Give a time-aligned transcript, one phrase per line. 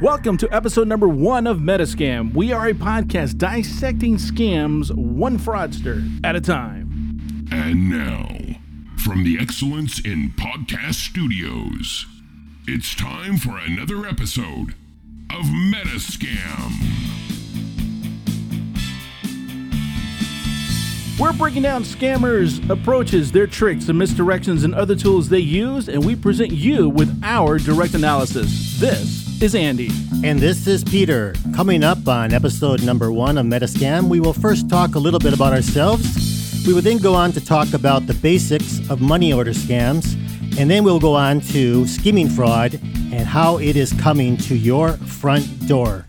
[0.00, 2.32] Welcome to episode number one of Metascam.
[2.32, 7.48] We are a podcast dissecting scams one fraudster at a time.
[7.50, 8.28] And now,
[8.96, 12.06] from the Excellence in Podcast Studios,
[12.68, 14.76] it's time for another episode
[15.30, 17.18] of Metascam.
[21.18, 26.06] We're breaking down scammers' approaches, their tricks, and misdirections, and other tools they use, and
[26.06, 28.78] we present you with our direct analysis.
[28.78, 29.90] This is Andy.
[30.24, 31.34] And this is Peter.
[31.54, 35.32] Coming up on episode number one of Metascam, we will first talk a little bit
[35.32, 36.64] about ourselves.
[36.66, 40.14] We will then go on to talk about the basics of money order scams,
[40.58, 42.80] and then we'll go on to skimming fraud
[43.12, 46.04] and how it is coming to your front door.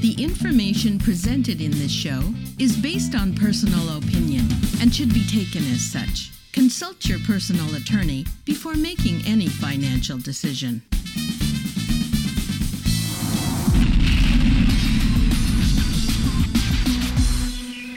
[0.00, 2.20] The information presented in this show
[2.58, 4.46] is based on personal opinion
[4.80, 6.32] and should be taken as such.
[6.52, 10.82] Consult your personal attorney before making any financial decision.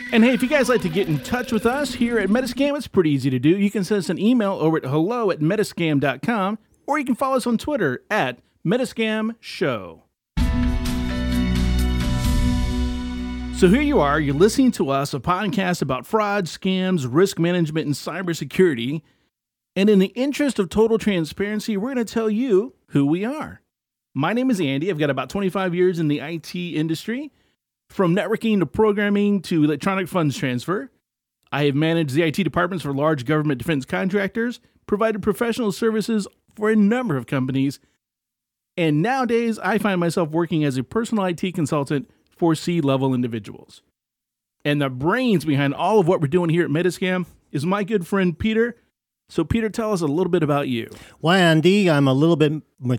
[0.09, 2.77] And hey, if you guys like to get in touch with us here at Metascam,
[2.77, 3.49] it's pretty easy to do.
[3.49, 7.35] You can send us an email over at hello at metascam.com, or you can follow
[7.35, 10.03] us on Twitter at Metascam Show.
[13.57, 17.87] So here you are, you're listening to us, a podcast about fraud, scams, risk management,
[17.87, 19.01] and cybersecurity.
[19.75, 23.61] And in the interest of total transparency, we're going to tell you who we are.
[24.13, 24.89] My name is Andy.
[24.89, 27.31] I've got about 25 years in the IT industry.
[27.97, 30.91] From networking to programming to electronic funds transfer,
[31.51, 36.69] I have managed the IT departments for large government defense contractors, provided professional services for
[36.69, 37.79] a number of companies,
[38.77, 43.81] and nowadays I find myself working as a personal IT consultant for C level individuals.
[44.63, 48.05] And the brains behind all of what we're doing here at Metascam is my good
[48.05, 48.75] friend Peter.
[49.29, 50.89] So, Peter, tell us a little bit about you.
[51.19, 52.53] Why, Andy, I'm a little bit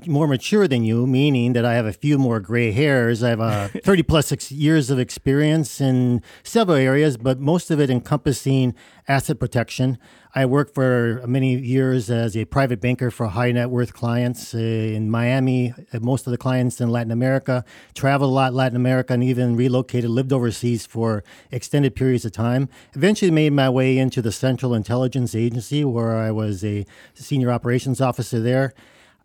[0.07, 3.23] more mature than you, meaning that I have a few more gray hairs.
[3.23, 7.81] I have uh, a 30 plus years of experience in several areas, but most of
[7.81, 8.75] it encompassing
[9.09, 9.97] asset protection.
[10.35, 14.59] I worked for many years as a private banker for high net worth clients uh,
[14.59, 19.15] in Miami, uh, most of the clients in Latin America, traveled a lot Latin America,
[19.15, 22.69] and even relocated, lived overseas for extended periods of time.
[22.95, 26.85] Eventually made my way into the Central Intelligence Agency, where I was a
[27.15, 28.75] senior operations officer there.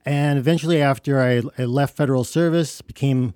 [0.06, 3.34] And eventually, after I, I left federal service, became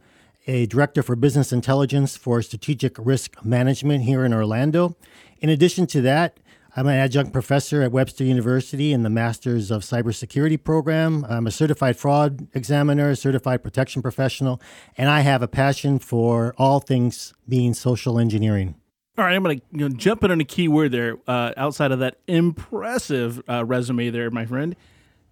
[0.47, 4.95] a director for business intelligence for strategic risk management here in Orlando.
[5.39, 6.39] In addition to that,
[6.77, 11.25] I'm an adjunct professor at Webster University in the Masters of Cybersecurity program.
[11.27, 14.61] I'm a certified fraud examiner, certified protection professional,
[14.95, 18.75] and I have a passion for all things being social engineering.
[19.17, 21.51] All right, I'm going to you know, jump in on a key word there uh,
[21.57, 24.75] outside of that impressive uh, resume there, my friend.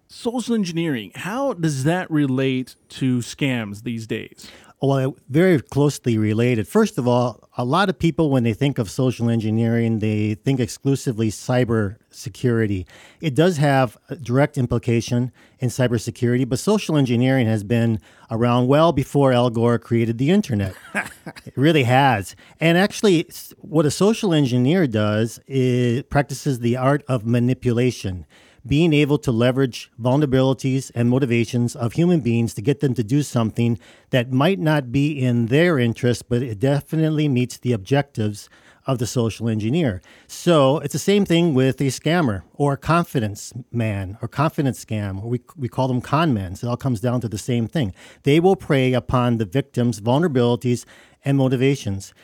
[0.08, 4.50] Social engineering, how does that relate to scams these days?
[4.82, 6.68] Well, very closely related.
[6.68, 10.60] First of all, a lot of people, when they think of social engineering, they think
[10.60, 12.86] exclusively cyber security.
[13.22, 18.00] It does have a direct implication in cybersecurity, but social engineering has been
[18.30, 20.74] around well before Al Gore created the internet.
[20.94, 22.36] it really has.
[22.60, 28.26] And actually, what a social engineer does is practices the art of manipulation
[28.66, 33.22] being able to leverage vulnerabilities and motivations of human beings to get them to do
[33.22, 33.78] something
[34.10, 38.48] that might not be in their interest, but it definitely meets the objectives
[38.86, 40.00] of the social engineer.
[40.28, 45.22] So it's the same thing with a scammer or a confidence man or confidence scam,
[45.22, 46.54] or we, we call them con men.
[46.54, 47.94] So it all comes down to the same thing.
[48.22, 50.84] They will prey upon the victim's vulnerabilities
[51.24, 52.14] and motivations.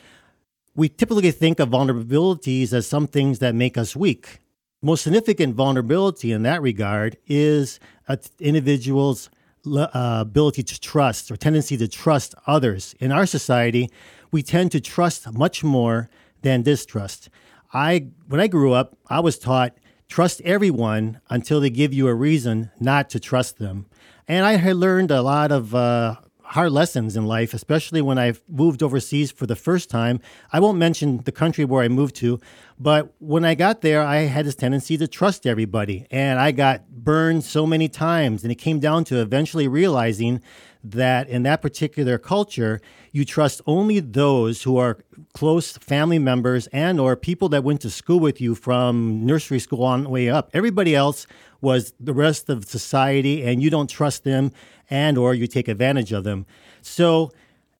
[0.74, 4.38] We typically think of vulnerabilities as some things that make us weak
[4.82, 7.78] most significant vulnerability in that regard is
[8.08, 9.30] an individual's
[9.66, 9.88] uh,
[10.20, 12.94] ability to trust or tendency to trust others.
[12.98, 13.88] In our society,
[14.32, 16.10] we tend to trust much more
[16.42, 17.30] than distrust.
[17.72, 19.78] I when I grew up, I was taught
[20.08, 23.86] trust everyone until they give you a reason not to trust them.
[24.28, 26.16] And I had learned a lot of uh,
[26.52, 30.20] hard lessons in life, especially when I moved overseas for the first time.
[30.52, 32.40] I won't mention the country where I moved to,
[32.78, 36.06] but when I got there, I had this tendency to trust everybody.
[36.10, 38.42] And I got burned so many times.
[38.42, 40.42] And it came down to eventually realizing
[40.84, 42.82] that in that particular culture,
[43.12, 44.98] you trust only those who are
[45.32, 49.84] close family members and or people that went to school with you from nursery school
[49.84, 50.50] on the way up.
[50.52, 51.26] Everybody else
[51.62, 54.52] was the rest of society and you don't trust them
[54.92, 56.44] and or you take advantage of them.
[56.82, 57.32] So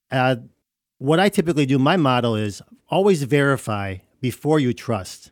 [0.09, 0.37] uh,
[0.97, 5.31] what I typically do, my model is always verify before you trust.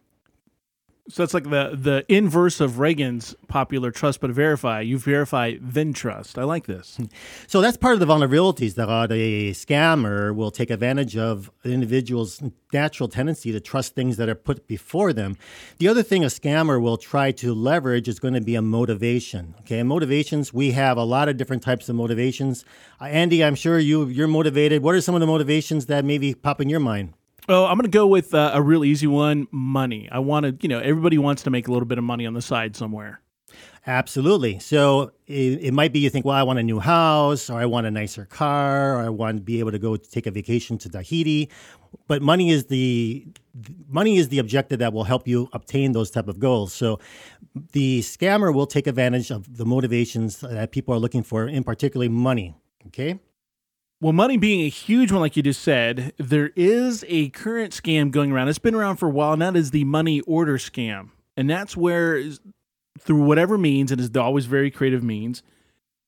[1.09, 4.81] So that's like the the inverse of Reagan's popular trust but verify.
[4.81, 6.37] You verify then trust.
[6.37, 6.99] I like this.
[7.47, 11.71] So that's part of the vulnerabilities that uh, a scammer will take advantage of an
[11.71, 15.37] individual's natural tendency to trust things that are put before them.
[15.79, 19.55] The other thing a scammer will try to leverage is going to be a motivation.
[19.61, 22.63] Okay, and motivations we have a lot of different types of motivations.
[23.01, 24.83] Uh, Andy, I'm sure you you're motivated.
[24.83, 27.15] What are some of the motivations that maybe pop in your mind?
[27.49, 30.07] Oh, I'm going to go with uh, a real easy one money.
[30.11, 32.33] I want to, you know, everybody wants to make a little bit of money on
[32.33, 33.21] the side somewhere.
[33.87, 34.59] Absolutely.
[34.59, 37.65] So it, it, might be you think, well, I want a new house, or I
[37.65, 40.77] want a nicer car, or I want to be able to go take a vacation
[40.79, 41.49] to Tahiti.
[42.07, 43.27] But money is the
[43.89, 46.73] money is the objective that will help you obtain those type of goals.
[46.73, 46.99] So
[47.71, 52.09] the scammer will take advantage of the motivations that people are looking for, in particularly
[52.09, 52.53] money.
[52.87, 53.19] Okay.
[54.01, 58.09] Well, money being a huge one, like you just said, there is a current scam
[58.09, 58.47] going around.
[58.47, 61.11] It's been around for a while, and that is the money order scam.
[61.37, 62.19] And that's where,
[62.97, 65.43] through whatever means, and it's always very creative means,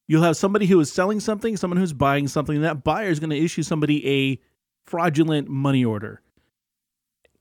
[0.08, 3.20] you'll have somebody who is selling something, someone who's buying something, and that buyer is
[3.20, 4.42] going to issue somebody a
[4.90, 6.20] fraudulent money order.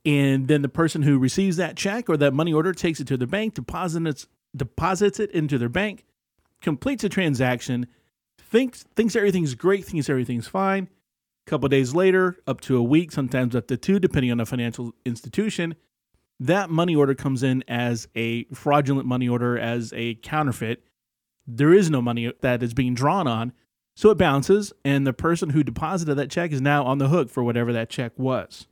[0.04, 3.16] And then the person who receives that check or that money order takes it to
[3.16, 6.04] the bank, deposits, deposits it into their bank,
[6.60, 7.86] completes a transaction
[8.52, 10.88] thinks thinks everything's great, thinks everything's fine.
[11.46, 14.46] A couple days later, up to a week, sometimes up to two, depending on the
[14.46, 15.74] financial institution,
[16.38, 20.84] that money order comes in as a fraudulent money order, as a counterfeit.
[21.46, 23.52] There is no money that is being drawn on,
[23.96, 27.30] so it bounces, and the person who deposited that check is now on the hook
[27.30, 28.68] for whatever that check was.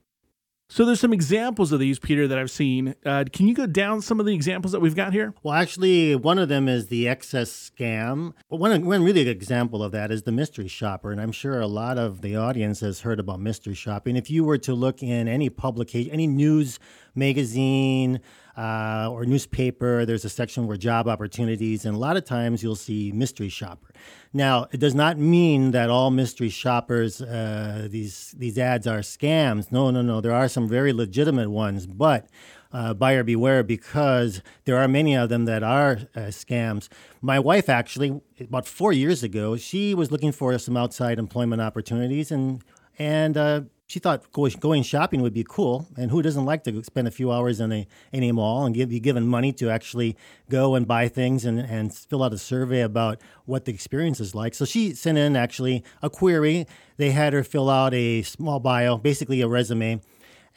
[0.72, 2.94] So there's some examples of these, Peter, that I've seen.
[3.04, 5.34] Uh, can you go down some of the examples that we've got here?
[5.42, 8.34] Well, actually, one of them is the excess scam.
[8.46, 11.66] One, one really good example of that is the mystery shopper, and I'm sure a
[11.66, 14.14] lot of the audience has heard about mystery shopping.
[14.14, 16.78] If you were to look in any publication, any news
[17.16, 18.20] magazine,
[18.60, 22.76] uh, or newspaper, there's a section where job opportunities, and a lot of times you'll
[22.76, 23.88] see mystery shopper.
[24.34, 29.72] Now, it does not mean that all mystery shoppers, uh, these these ads are scams.
[29.72, 30.20] No, no, no.
[30.20, 32.28] There are some very legitimate ones, but
[32.70, 36.88] uh, buyer beware because there are many of them that are uh, scams.
[37.22, 42.30] My wife actually, about four years ago, she was looking for some outside employment opportunities,
[42.30, 42.62] and
[42.98, 45.88] and uh, she thought going shopping would be cool.
[45.96, 48.72] And who doesn't like to spend a few hours in a, in a mall and
[48.72, 50.16] give, be given money to actually
[50.48, 54.32] go and buy things and, and fill out a survey about what the experience is
[54.32, 54.54] like?
[54.54, 56.68] So she sent in actually a query.
[56.98, 60.00] They had her fill out a small bio, basically a resume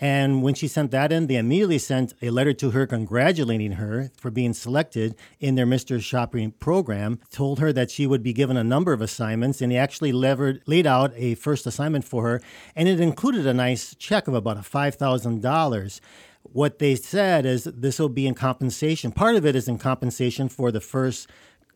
[0.01, 4.11] and when she sent that in, they immediately sent a letter to her congratulating her
[4.17, 8.57] for being selected in their mystery shopping program, told her that she would be given
[8.57, 12.41] a number of assignments, and he actually levered, laid out a first assignment for her,
[12.75, 15.99] and it included a nice check of about $5,000
[16.43, 19.11] what they said is this will be in compensation.
[19.11, 21.29] Part of it is in compensation for the first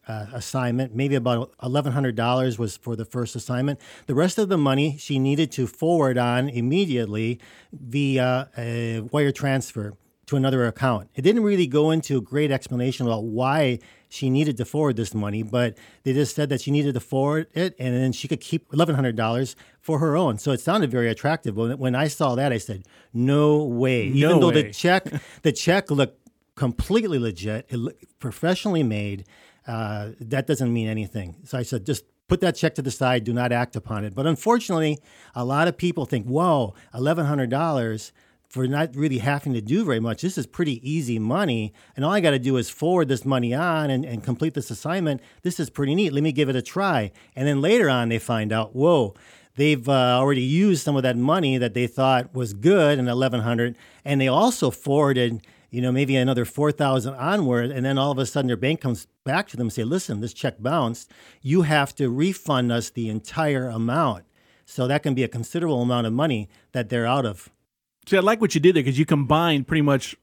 [0.07, 0.95] uh, assignment.
[0.95, 3.79] Maybe about $1,100 was for the first assignment.
[4.05, 7.39] The rest of the money she needed to forward on immediately
[7.71, 9.93] via a wire transfer
[10.27, 11.09] to another account.
[11.15, 15.13] It didn't really go into a great explanation about why she needed to forward this
[15.13, 18.41] money, but they just said that she needed to forward it and then she could
[18.41, 20.37] keep $1,100 for her own.
[20.37, 21.55] So it sounded very attractive.
[21.55, 22.83] When, when I saw that, I said,
[23.13, 24.09] no way.
[24.09, 24.63] No Even though way.
[24.63, 25.05] the check,
[25.43, 29.25] the check looked completely legit, it looked professionally made
[29.67, 31.35] uh, that doesn't mean anything.
[31.43, 34.15] So I said, just put that check to the side, do not act upon it.
[34.15, 34.99] But unfortunately,
[35.35, 38.11] a lot of people think, whoa, $1,100
[38.49, 40.21] for not really having to do very much.
[40.21, 41.73] This is pretty easy money.
[41.95, 44.71] And all I got to do is forward this money on and, and complete this
[44.71, 45.21] assignment.
[45.41, 46.13] This is pretty neat.
[46.13, 47.11] Let me give it a try.
[47.35, 49.15] And then later on, they find out, whoa,
[49.55, 53.75] they've uh, already used some of that money that they thought was good in 1100
[54.05, 57.71] and they also forwarded you know, maybe another 4,000 onward.
[57.71, 60.21] And then all of a sudden their bank comes back to them and say, listen,
[60.21, 61.11] this check bounced.
[61.41, 64.25] You have to refund us the entire amount.
[64.65, 67.49] So that can be a considerable amount of money that they're out of.
[68.05, 70.15] See, I like what you did there because you combined pretty much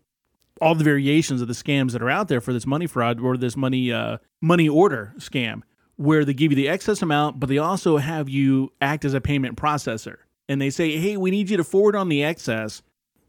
[0.61, 3.37] all the variations of the scams that are out there for this money fraud or
[3.37, 5.63] this money uh, money order scam,
[5.97, 9.21] where they give you the excess amount, but they also have you act as a
[9.21, 10.17] payment processor.
[10.49, 12.83] And they say, hey, we need you to forward on the excess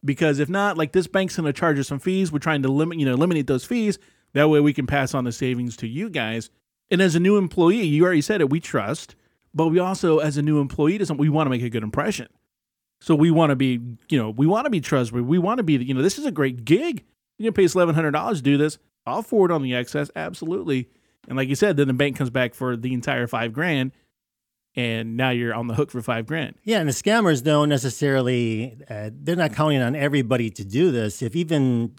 [0.05, 2.31] because if not, like this bank's going to charge us some fees.
[2.31, 3.97] We're trying to limit, you know, eliminate those fees.
[4.33, 6.49] That way we can pass on the savings to you guys.
[6.91, 9.15] And as a new employee, you already said it, we trust,
[9.53, 12.27] but we also, as a new employee, doesn't we want to make a good impression.
[13.01, 15.25] So we want to be, you know, we want to be trustworthy.
[15.25, 17.03] We want to be, you know, this is a great gig.
[17.37, 18.77] You can pay us eleven hundred dollars to do this.
[19.05, 20.89] I'll forward on the excess, absolutely.
[21.27, 23.91] And like you said, then the bank comes back for the entire five grand
[24.75, 26.55] and now you're on the hook for five grand.
[26.63, 31.21] Yeah, and the scammers don't necessarily, uh, they're not counting on everybody to do this.
[31.21, 31.95] If even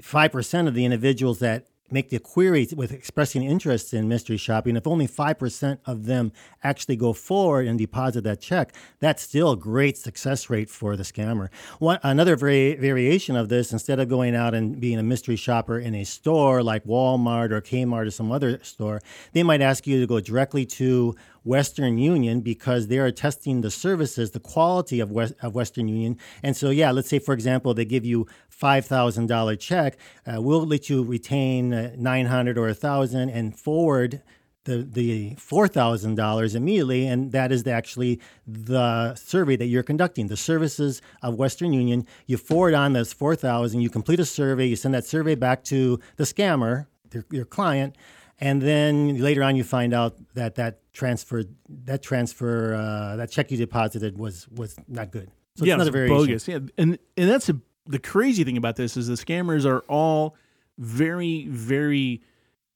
[0.00, 4.86] 5% of the individuals that make the query with expressing interest in mystery shopping, if
[4.86, 6.32] only 5% of them
[6.62, 11.02] actually go forward and deposit that check, that's still a great success rate for the
[11.02, 11.48] scammer.
[11.78, 15.78] One, another vari- variation of this, instead of going out and being a mystery shopper
[15.78, 19.00] in a store like Walmart or Kmart or some other store,
[19.32, 23.70] they might ask you to go directly to Western Union because they are testing the
[23.70, 26.18] services, the quality of, West, of Western Union.
[26.42, 29.96] And so, yeah, let's say, for example, they give you $5,000 check.
[30.26, 34.22] Uh, we'll let you retain uh, 900 or 1000 and forward
[34.64, 37.06] the, the $4,000 immediately.
[37.06, 42.06] And that is actually the survey that you're conducting, the services of Western Union.
[42.26, 45.98] You forward on this 4000 you complete a survey, you send that survey back to
[46.16, 47.96] the scammer, your, your client,
[48.38, 51.44] and then later on you find out that that transfer
[51.84, 55.30] that transfer uh, that check you deposited was was not good.
[55.56, 56.16] So yeah, it's another variation.
[56.16, 56.48] bogus.
[56.48, 60.36] Yeah, and and that's a, the crazy thing about this is the scammers are all
[60.78, 62.22] very very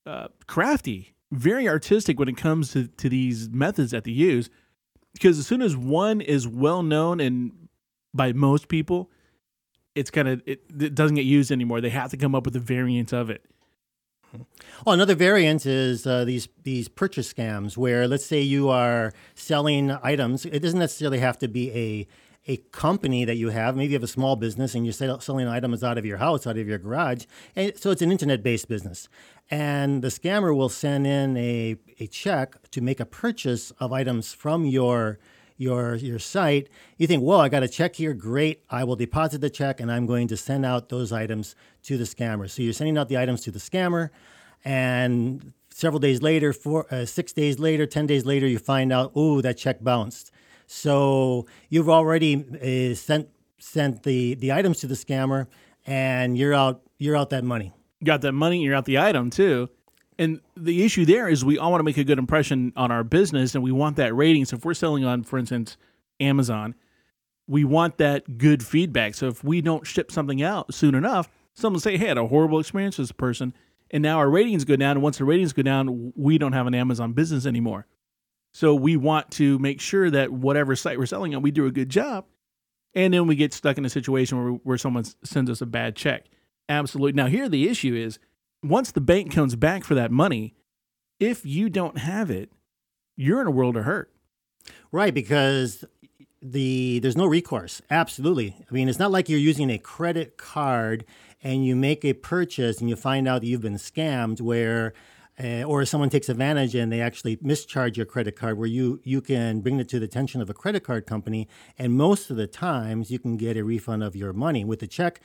[0.06, 4.50] uh, crafty, very artistic when it comes to to these methods that they use.
[5.12, 7.68] Because as soon as one is well known and
[8.12, 9.10] by most people,
[9.94, 11.80] it's kind of it, it doesn't get used anymore.
[11.80, 13.44] They have to come up with a variant of it.
[14.84, 19.90] Well, another variant is uh, these these purchase scams, where let's say you are selling
[20.02, 20.44] items.
[20.44, 22.06] It doesn't necessarily have to be a
[22.46, 23.76] a company that you have.
[23.76, 26.58] Maybe you have a small business and you're selling items out of your house, out
[26.58, 27.24] of your garage.
[27.56, 29.08] And so it's an internet based business.
[29.50, 34.32] And the scammer will send in a, a check to make a purchase of items
[34.32, 35.18] from your
[35.56, 36.68] your your site,
[36.98, 38.14] you think, "Well, I got a check here.
[38.14, 38.62] Great.
[38.70, 42.04] I will deposit the check and I'm going to send out those items to the
[42.04, 44.10] scammer." So you're sending out the items to the scammer,
[44.64, 49.12] and several days later, four, uh, six days later, ten days later, you find out,
[49.14, 50.30] "Oh, that check bounced."
[50.66, 55.46] So you've already uh, sent sent the the items to the scammer,
[55.86, 57.72] and you're out you're out that money.
[58.00, 58.62] You got that money.
[58.62, 59.68] You're out the item too.
[60.18, 63.02] And the issue there is we all want to make a good impression on our
[63.02, 64.44] business and we want that rating.
[64.44, 65.76] So if we're selling on, for instance,
[66.20, 66.74] Amazon,
[67.46, 69.14] we want that good feedback.
[69.14, 72.26] So if we don't ship something out soon enough, someone say, hey, I had a
[72.26, 73.52] horrible experience with this person.
[73.90, 74.92] And now our ratings go down.
[74.92, 77.86] And once the ratings go down, we don't have an Amazon business anymore.
[78.52, 81.72] So we want to make sure that whatever site we're selling on, we do a
[81.72, 82.24] good job.
[82.94, 85.96] And then we get stuck in a situation where, where someone sends us a bad
[85.96, 86.26] check.
[86.68, 87.12] Absolutely.
[87.12, 88.18] Now, here the issue is
[88.64, 90.54] once the bank comes back for that money,
[91.20, 92.50] if you don't have it,
[93.16, 94.10] you're in a world of hurt.
[94.90, 95.84] Right, because
[96.40, 97.82] the there's no recourse.
[97.90, 98.56] Absolutely.
[98.68, 101.04] I mean, it's not like you're using a credit card
[101.42, 104.94] and you make a purchase and you find out that you've been scammed where
[105.42, 109.20] uh, or someone takes advantage and they actually mischarge your credit card where you you
[109.20, 112.46] can bring it to the attention of a credit card company and most of the
[112.46, 115.20] times you can get a refund of your money with a check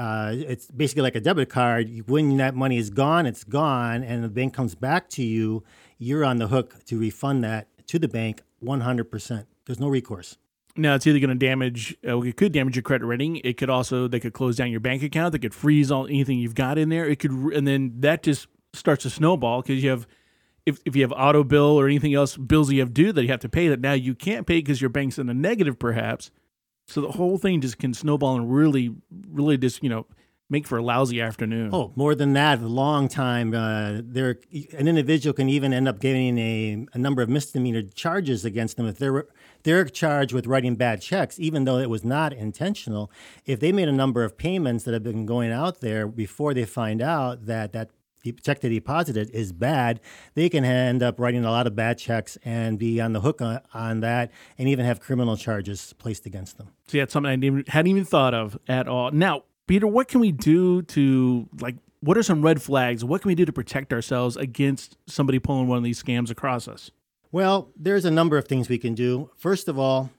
[0.00, 2.04] uh, it's basically like a debit card.
[2.06, 5.62] When that money is gone, it's gone, and the bank comes back to you.
[5.98, 9.44] You're on the hook to refund that to the bank 100%.
[9.66, 10.38] There's no recourse.
[10.74, 11.98] Now it's either going to damage.
[12.06, 13.36] Uh, it could damage your credit rating.
[13.44, 15.32] It could also they could close down your bank account.
[15.32, 17.04] They could freeze all anything you've got in there.
[17.06, 20.06] It could, and then that just starts to snowball because you have.
[20.66, 23.28] If, if you have auto bill or anything else bills you have due that you
[23.28, 26.30] have to pay that now you can't pay because your bank's in the negative perhaps
[26.90, 28.94] so the whole thing just can snowball and really,
[29.30, 30.06] really just, you know,
[30.48, 31.70] make for a lousy afternoon.
[31.72, 33.54] Oh, more than that, a long time.
[33.54, 34.40] Uh, there,
[34.76, 38.86] an individual can even end up getting a, a number of misdemeanor charges against them
[38.86, 39.26] if they're
[39.62, 43.10] they're charged with writing bad checks, even though it was not intentional.
[43.46, 46.64] If they made a number of payments that have been going out there before they
[46.64, 47.90] find out that that
[48.22, 50.00] the check they deposited is bad,
[50.34, 53.40] they can end up writing a lot of bad checks and be on the hook
[53.40, 56.68] on, on that and even have criminal charges placed against them.
[56.88, 59.10] So that's something I didn't, hadn't even thought of at all.
[59.10, 61.76] Now, Peter, what can we do to like?
[62.00, 63.04] What are some red flags?
[63.04, 66.66] What can we do to protect ourselves against somebody pulling one of these scams across
[66.66, 66.90] us?
[67.30, 69.30] Well, there's a number of things we can do.
[69.36, 70.10] First of all,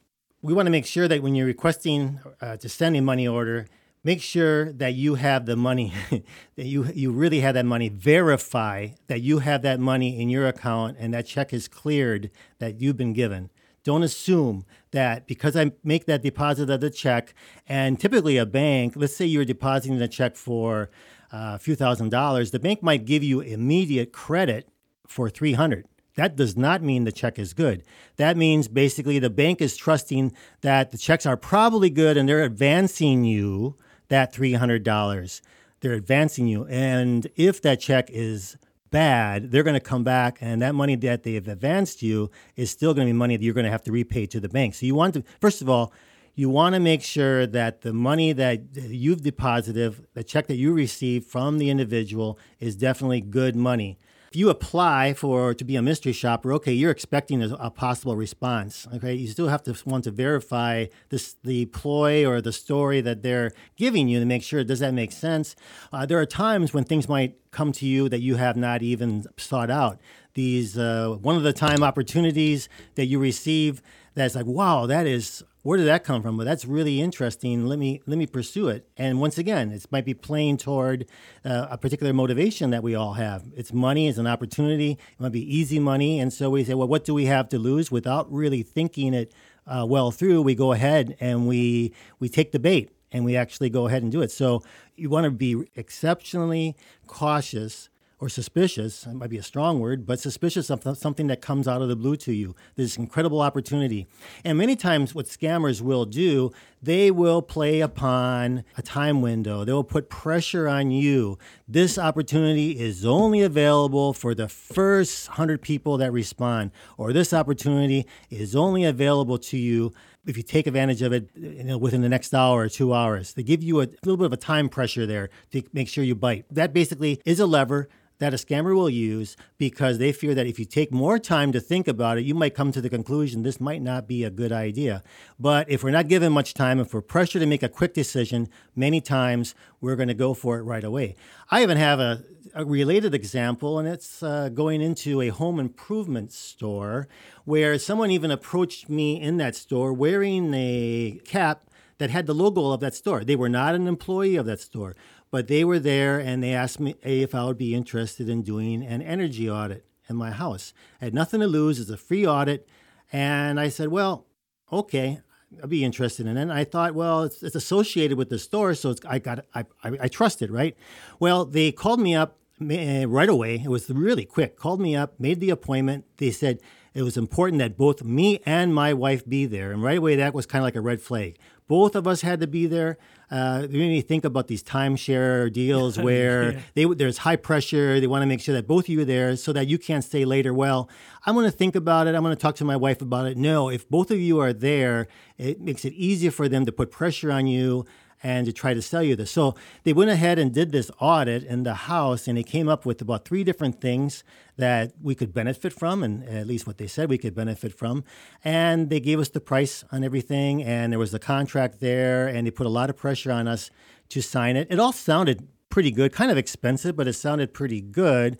[0.41, 3.67] we want to make sure that when you're requesting uh, to send a money order,
[4.03, 5.93] make sure that you have the money
[6.55, 10.47] that you you really have that money verify that you have that money in your
[10.47, 13.49] account and that check is cleared that you've been given
[13.83, 17.33] don't assume that because I make that deposit of the check,
[17.67, 20.89] and typically a bank, let's say you're depositing a check for
[21.33, 24.67] uh, a few thousand dollars, the bank might give you immediate credit
[25.07, 25.87] for 300.
[26.15, 27.83] That does not mean the check is good.
[28.17, 32.43] That means basically the bank is trusting that the checks are probably good and they're
[32.43, 33.77] advancing you
[34.11, 35.41] that $300.
[35.79, 36.65] They're advancing you.
[36.67, 38.57] And if that check is
[38.91, 42.93] bad, they're going to come back and that money that they've advanced you is still
[42.93, 44.75] going to be money that you're going to have to repay to the bank.
[44.75, 45.93] So you want to, first of all,
[46.35, 50.73] you want to make sure that the money that you've deposited, the check that you
[50.73, 53.97] received from the individual, is definitely good money.
[54.31, 58.15] If you apply for to be a mystery shopper, okay, you're expecting a, a possible
[58.15, 58.87] response.
[58.95, 63.23] Okay, you still have to want to verify this the ploy or the story that
[63.23, 65.57] they're giving you to make sure does that make sense.
[65.91, 69.25] Uh, there are times when things might come to you that you have not even
[69.35, 69.99] sought out.
[70.33, 73.81] These uh, one of the time opportunities that you receive
[74.15, 76.37] that's like, wow, that is where did that come from?
[76.37, 77.65] Well, that's really interesting.
[77.67, 78.87] Let me let me pursue it.
[78.97, 81.05] And once again, it might be playing toward
[81.45, 83.43] uh, a particular motivation that we all have.
[83.55, 84.91] It's money, it's an opportunity.
[84.91, 87.59] It might be easy money, and so we say, well, what do we have to
[87.59, 87.91] lose?
[87.91, 89.33] Without really thinking it
[89.67, 93.69] uh, well through, we go ahead and we we take the bait and we actually
[93.69, 94.31] go ahead and do it.
[94.31, 94.63] So
[94.95, 96.75] you want to be exceptionally
[97.07, 97.89] cautious
[98.21, 101.81] or suspicious, it might be a strong word, but suspicious of something that comes out
[101.81, 102.55] of the blue to you.
[102.75, 104.05] This incredible opportunity.
[104.45, 106.51] And many times, what scammers will do,
[106.83, 109.65] they will play upon a time window.
[109.65, 111.39] They will put pressure on you.
[111.67, 118.05] This opportunity is only available for the first 100 people that respond, or this opportunity
[118.29, 119.93] is only available to you
[120.27, 123.33] if you take advantage of it you know, within the next hour or two hours.
[123.33, 126.13] They give you a little bit of a time pressure there to make sure you
[126.13, 126.45] bite.
[126.51, 127.89] That basically is a lever
[128.21, 131.59] that a scammer will use because they fear that if you take more time to
[131.59, 134.51] think about it, you might come to the conclusion this might not be a good
[134.51, 135.01] idea.
[135.39, 138.47] But if we're not given much time, if we're pressured to make a quick decision,
[138.75, 141.15] many times we're going to go for it right away.
[141.49, 142.23] I even have a,
[142.53, 147.07] a related example, and it's uh, going into a home improvement store
[147.45, 151.63] where someone even approached me in that store wearing a cap
[151.97, 153.23] that had the logo of that store.
[153.23, 154.95] They were not an employee of that store.
[155.31, 158.83] But they were there and they asked me if I would be interested in doing
[158.83, 160.73] an energy audit in my house.
[161.01, 161.79] I had nothing to lose.
[161.79, 162.67] It's a free audit.
[163.11, 164.25] And I said, well,
[164.71, 165.21] okay,
[165.61, 166.41] I'd be interested in it.
[166.41, 169.91] And I thought, well, it's, it's associated with the store, so I got I, I,
[170.01, 170.77] I trust it, right?
[171.19, 172.37] Well, they called me up
[172.69, 173.61] eh, right away.
[173.63, 174.57] It was really quick.
[174.57, 176.05] Called me up, made the appointment.
[176.17, 176.59] They said
[176.93, 179.71] it was important that both me and my wife be there.
[179.71, 181.37] And right away, that was kind of like a red flag.
[181.71, 182.97] Both of us had to be there.
[183.31, 186.59] Uh, you need to think about these timeshare deals where yeah.
[186.73, 188.01] they, there's high pressure.
[188.01, 190.03] They want to make sure that both of you are there so that you can't
[190.03, 190.89] say later, well,
[191.25, 192.13] I'm going to think about it.
[192.13, 193.37] I'm going to talk to my wife about it.
[193.37, 195.07] No, if both of you are there,
[195.37, 197.85] it makes it easier for them to put pressure on you
[198.23, 199.31] and to try to sell you this.
[199.31, 202.85] So they went ahead and did this audit in the house, and they came up
[202.85, 204.23] with about three different things
[204.57, 208.03] that we could benefit from, and at least what they said we could benefit from.
[208.43, 212.45] And they gave us the price on everything, and there was a contract there, and
[212.45, 213.71] they put a lot of pressure on us
[214.09, 214.67] to sign it.
[214.69, 218.37] It all sounded pretty good, kind of expensive, but it sounded pretty good.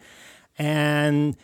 [0.58, 1.36] And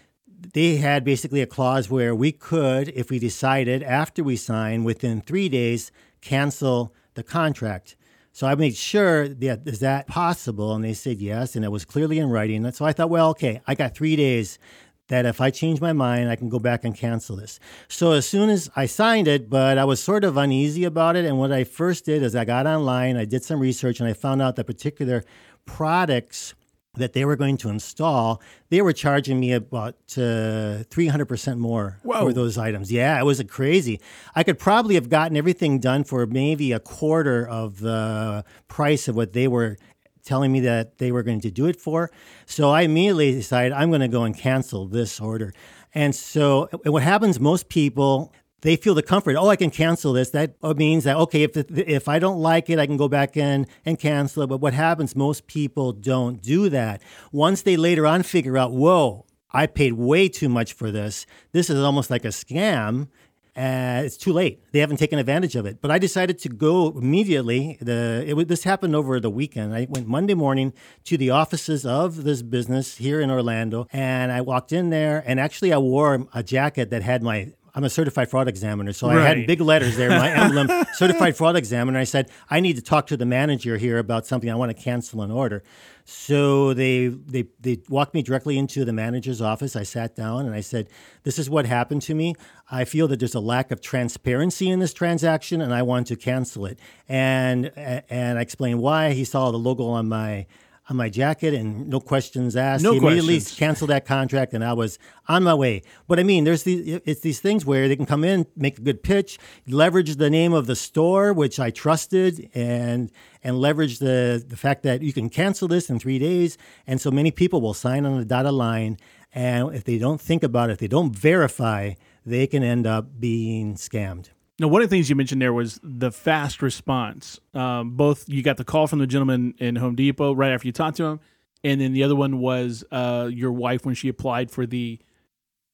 [0.54, 5.22] they had basically a clause where we could, if we decided after we signed, within
[5.22, 7.96] three days, cancel the contract.
[8.38, 11.86] So I made sure that is that possible, and they said yes, and it was
[11.86, 12.72] clearly in writing.
[12.72, 14.60] So I thought, well, okay, I got three days
[15.08, 17.60] that if I change my mind, I can go back and cancel this.
[17.88, 21.26] So as soon as I signed it, but I was sort of uneasy about it.
[21.26, 24.14] And what I first did is I got online, I did some research, and I
[24.14, 25.24] found out that particular
[25.66, 26.54] products
[26.98, 32.26] that they were going to install, they were charging me about uh, 300% more Whoa.
[32.26, 32.92] for those items.
[32.92, 34.00] Yeah, it was crazy.
[34.36, 39.16] I could probably have gotten everything done for maybe a quarter of the price of
[39.16, 39.78] what they were
[40.24, 42.12] telling me that they were going to do it for.
[42.46, 45.54] So I immediately decided I'm going to go and cancel this order.
[45.96, 48.34] And so what happens, most people,
[48.68, 49.38] they feel the comfort.
[49.38, 50.32] Oh, I can cancel this.
[50.32, 53.66] That means that okay, if if I don't like it, I can go back in
[53.86, 54.48] and cancel it.
[54.48, 55.16] But what happens?
[55.16, 57.02] Most people don't do that.
[57.32, 61.26] Once they later on figure out, whoa, I paid way too much for this.
[61.54, 63.08] This is almost like a scam.
[63.56, 64.62] Uh, it's too late.
[64.72, 65.82] They haven't taken advantage of it.
[65.82, 67.78] But I decided to go immediately.
[67.82, 69.74] The it, this happened over the weekend.
[69.74, 70.74] I went Monday morning
[71.06, 75.24] to the offices of this business here in Orlando, and I walked in there.
[75.26, 78.92] And actually, I wore a jacket that had my I'm a certified fraud examiner.
[78.92, 79.18] So right.
[79.18, 82.00] I had big letters there, my emblem, certified fraud examiner.
[82.00, 84.50] I said, I need to talk to the manager here about something.
[84.50, 85.62] I want to cancel an order.
[86.04, 89.76] So they, they, they walked me directly into the manager's office.
[89.76, 90.90] I sat down and I said,
[91.22, 92.34] This is what happened to me.
[92.72, 96.16] I feel that there's a lack of transparency in this transaction and I want to
[96.16, 96.80] cancel it.
[97.08, 99.12] And, and I explained why.
[99.12, 100.48] He saw the logo on my
[100.90, 102.84] on my jacket and no questions asked.
[102.84, 103.60] No he immediately questions.
[103.60, 104.98] canceled that contract and I was
[105.28, 105.82] on my way.
[106.08, 108.82] But I mean, there's these it's these things where they can come in, make a
[108.82, 113.12] good pitch, leverage the name of the store, which I trusted, and
[113.44, 116.58] and leverage the the fact that you can cancel this in three days.
[116.86, 118.98] And so many people will sign on the dotted line.
[119.34, 121.94] And if they don't think about it, if they don't verify,
[122.26, 124.30] they can end up being scammed.
[124.60, 127.40] Now, one of the things you mentioned there was the fast response.
[127.54, 130.72] Um, both you got the call from the gentleman in Home Depot right after you
[130.72, 131.20] talked to him,
[131.64, 135.00] and then the other one was uh, your wife when she applied for the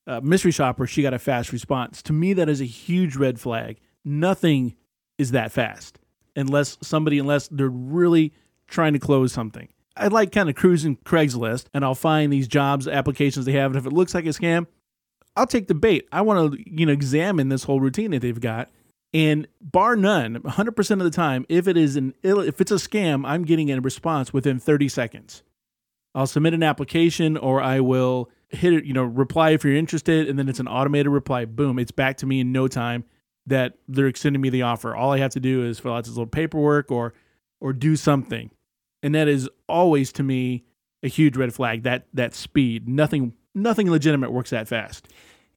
[0.05, 0.85] uh, mystery shopper.
[0.85, 2.01] She got a fast response.
[2.03, 3.79] To me, that is a huge red flag.
[4.03, 4.75] Nothing
[5.17, 5.99] is that fast
[6.35, 8.33] unless somebody, unless they're really
[8.67, 9.69] trying to close something.
[9.95, 13.77] I like kind of cruising Craigslist, and I'll find these jobs applications they have, and
[13.77, 14.65] if it looks like a scam,
[15.35, 16.07] I'll take the bait.
[16.11, 18.69] I want to, you know, examine this whole routine that they've got.
[19.13, 23.23] And bar none, 100% of the time, if it is an if it's a scam,
[23.27, 25.43] I'm getting a response within 30 seconds.
[26.15, 30.27] I'll submit an application or I will hit it, you know, reply if you're interested,
[30.27, 31.45] and then it's an automated reply.
[31.45, 33.03] Boom, it's back to me in no time
[33.45, 34.95] that they're extending me the offer.
[34.95, 37.13] All I have to do is fill out this little paperwork or
[37.61, 38.49] or do something.
[39.01, 40.63] And that is always to me
[41.03, 41.83] a huge red flag.
[41.83, 42.87] That that speed.
[42.87, 45.07] Nothing nothing legitimate works that fast.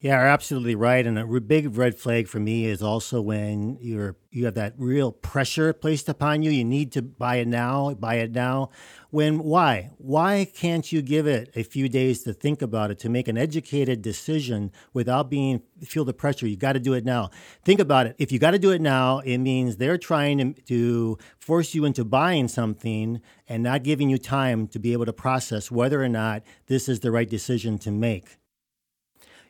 [0.07, 1.05] Yeah, you're absolutely right.
[1.05, 5.11] And a big red flag for me is also when you're you have that real
[5.11, 6.51] pressure placed upon you.
[6.53, 8.71] You need to buy it now, buy it now.
[9.11, 9.91] When why?
[9.99, 13.37] Why can't you give it a few days to think about it, to make an
[13.37, 16.47] educated decision without being feel the pressure?
[16.47, 17.31] You got to do it now.
[17.65, 18.15] Think about it.
[18.17, 21.85] If you got to do it now, it means they're trying to, to force you
[21.85, 26.09] into buying something and not giving you time to be able to process whether or
[26.09, 28.37] not this is the right decision to make.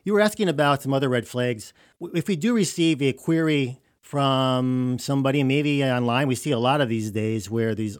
[0.07, 1.73] You were asking about some other red flags.
[1.99, 6.87] If we do receive a query from somebody, maybe online, we see a lot of
[6.87, 7.97] these days where these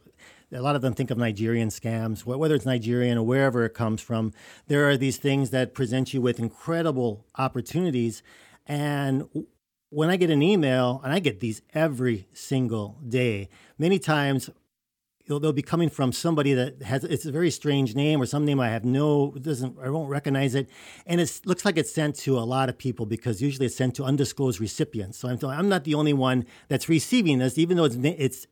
[0.53, 3.99] a lot of them think of Nigerian scams, whether it's Nigerian or wherever it comes
[3.99, 4.31] from.
[4.67, 8.23] There are these things that present you with incredible opportunities.
[8.65, 9.27] And
[9.89, 14.49] when I get an email, and I get these every single day, many times
[15.27, 18.45] they'll, they'll be coming from somebody that has it's a very strange name or some
[18.45, 20.69] name I have no doesn't I won't recognize it,
[21.05, 23.95] and it looks like it's sent to a lot of people because usually it's sent
[23.95, 25.17] to undisclosed recipients.
[25.17, 28.47] So I'm I'm not the only one that's receiving this, even though it's it's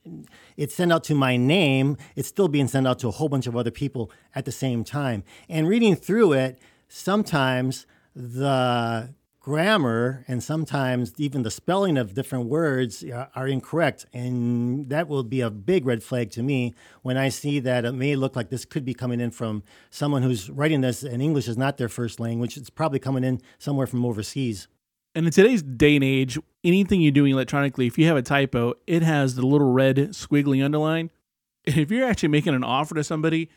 [0.57, 1.97] it's sent out to my name.
[2.15, 4.83] It's still being sent out to a whole bunch of other people at the same
[4.83, 5.23] time.
[5.49, 7.85] And reading through it, sometimes
[8.15, 9.13] the
[9.45, 14.03] grammar and sometimes even the spelling of different words are, are, incorrect.
[14.11, 17.91] And that will be a big red flag to me when I see that it
[17.91, 21.47] may look like this could be coming in from someone who's writing this and English
[21.47, 22.57] is not their first language.
[22.57, 24.67] It's probably coming in somewhere from overseas.
[25.13, 28.73] And in today's day and age, anything you're doing electronically, if you have a typo,
[28.87, 31.11] it has the little red squiggly underline.
[31.67, 33.49] If you're actually making an offer to somebody,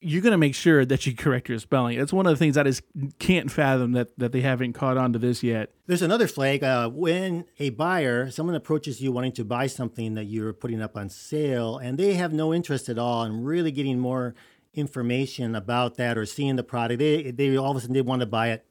[0.00, 1.98] you're going to make sure that you correct your spelling.
[1.98, 2.82] It's one of the things I just
[3.18, 5.72] can't fathom that, that they haven't caught on to this yet.
[5.86, 6.64] There's another flag.
[6.64, 10.96] Uh, when a buyer, someone approaches you wanting to buy something that you're putting up
[10.96, 14.34] on sale, and they have no interest at all in really getting more
[14.72, 18.20] information about that or seeing the product, they, they all of a sudden they want
[18.20, 18.64] to buy it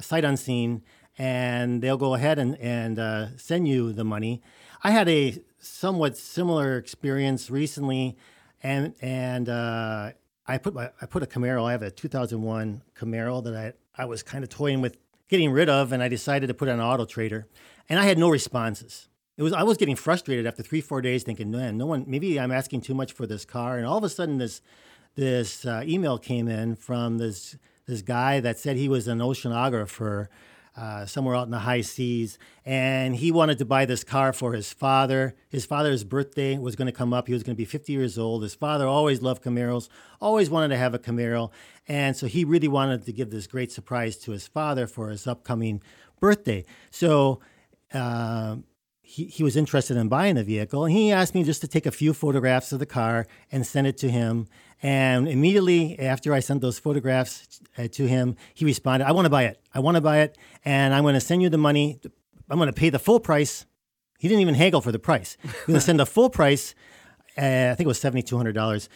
[0.00, 0.82] sight unseen,
[1.18, 4.42] and they'll go ahead and, and uh, send you the money.
[4.82, 8.16] I had a somewhat similar experience recently,
[8.62, 10.12] and and uh,
[10.50, 11.64] I put my I put a Camaro.
[11.64, 14.96] I have a 2001 Camaro that I I was kind of toying with
[15.28, 17.46] getting rid of, and I decided to put it on Auto Trader,
[17.88, 19.08] and I had no responses.
[19.36, 22.04] It was I was getting frustrated after three four days, thinking, man, no one.
[22.08, 24.60] Maybe I'm asking too much for this car, and all of a sudden this
[25.14, 30.26] this uh, email came in from this this guy that said he was an oceanographer
[30.80, 34.54] uh, somewhere out in the high seas, and he wanted to buy this car for
[34.54, 35.34] his father.
[35.50, 37.26] His father's birthday was going to come up.
[37.26, 38.42] He was going to be 50 years old.
[38.42, 39.90] His father always loved Camaros,
[40.22, 41.50] always wanted to have a Camaro,
[41.86, 45.26] and so he really wanted to give this great surprise to his father for his
[45.26, 45.82] upcoming
[46.18, 46.64] birthday.
[46.90, 47.40] So.
[47.92, 48.56] Uh,
[49.02, 51.84] he, he was interested in buying the vehicle and he asked me just to take
[51.84, 54.46] a few photographs of the car and send it to him
[54.82, 59.30] and immediately after I sent those photographs uh, to him, he responded, I want to
[59.30, 59.60] buy it.
[59.74, 60.38] I want to buy it.
[60.64, 62.00] And I'm going to send you the money.
[62.48, 63.66] I'm going to pay the full price.
[64.18, 65.36] He didn't even haggle for the price.
[65.42, 66.74] He's going to send the full price.
[67.36, 68.88] Uh, I think it was $7,200.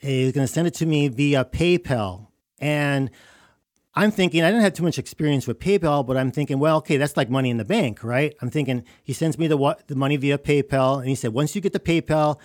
[0.00, 2.28] He's going to send it to me via PayPal.
[2.60, 3.10] And
[3.94, 6.96] I'm thinking, I didn't have too much experience with PayPal, but I'm thinking, well, okay,
[6.96, 8.34] that's like money in the bank, right?
[8.40, 10.98] I'm thinking he sends me the, the money via PayPal.
[10.98, 12.38] And he said, once you get the PayPal,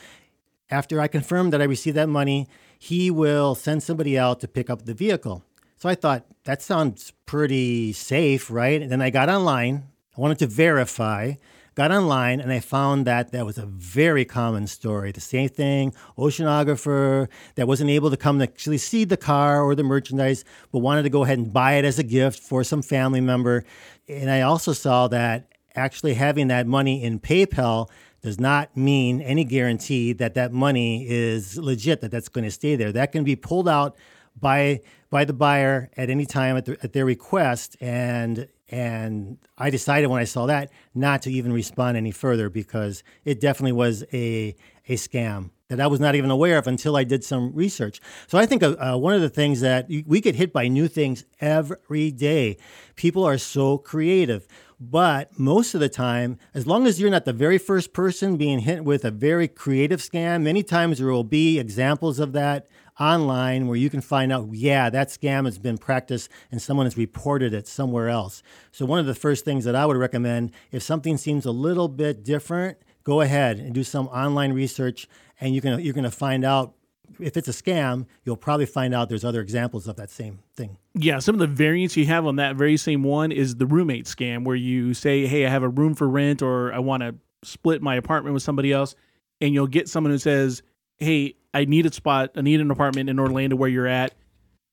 [0.69, 4.69] after I confirm that I received that money, he will send somebody out to pick
[4.69, 5.43] up the vehicle.
[5.77, 8.81] So I thought that sounds pretty safe, right?
[8.81, 9.83] And then I got online.
[10.17, 11.33] I wanted to verify.
[11.75, 15.11] Got online and I found that that was a very common story.
[15.11, 19.75] The same thing, oceanographer that wasn't able to come to actually see the car or
[19.75, 22.81] the merchandise, but wanted to go ahead and buy it as a gift for some
[22.81, 23.63] family member.
[24.09, 27.89] And I also saw that actually having that money in PayPal
[28.27, 32.75] does not mean any guarantee that that money is legit, that that's going to stay
[32.75, 32.91] there.
[32.91, 33.95] That can be pulled out
[34.39, 39.69] by by the buyer at any time at, the, at their request, and And I
[39.69, 44.03] decided when I saw that not to even respond any further because it definitely was
[44.11, 44.55] a,
[44.89, 48.01] a scam that I was not even aware of until I did some research.
[48.27, 50.87] So I think uh, uh one of the things that we get hit by new
[50.87, 52.57] things every day.
[52.95, 54.47] People are so creative.
[54.79, 58.59] But most of the time, as long as you're not the very first person being
[58.59, 62.67] hit with a very creative scam, many times there will be examples of that
[62.99, 66.95] online where you can find out, yeah, that scam has been practiced and someone has
[66.95, 68.43] reported it somewhere else.
[68.71, 71.87] So, one of the first things that I would recommend if something seems a little
[71.87, 75.07] bit different, go ahead and do some online research
[75.39, 76.75] and you can, you're going to find out
[77.19, 80.77] if it's a scam, you'll probably find out there's other examples of that same thing.
[80.93, 84.05] Yeah, some of the variants you have on that very same one is the roommate
[84.05, 87.15] scam, where you say, "Hey, I have a room for rent, or I want to
[87.43, 88.95] split my apartment with somebody else,"
[89.41, 90.63] and you'll get someone who says,
[90.97, 92.31] "Hey, I need a spot.
[92.35, 94.13] I need an apartment in Orlando where you're at.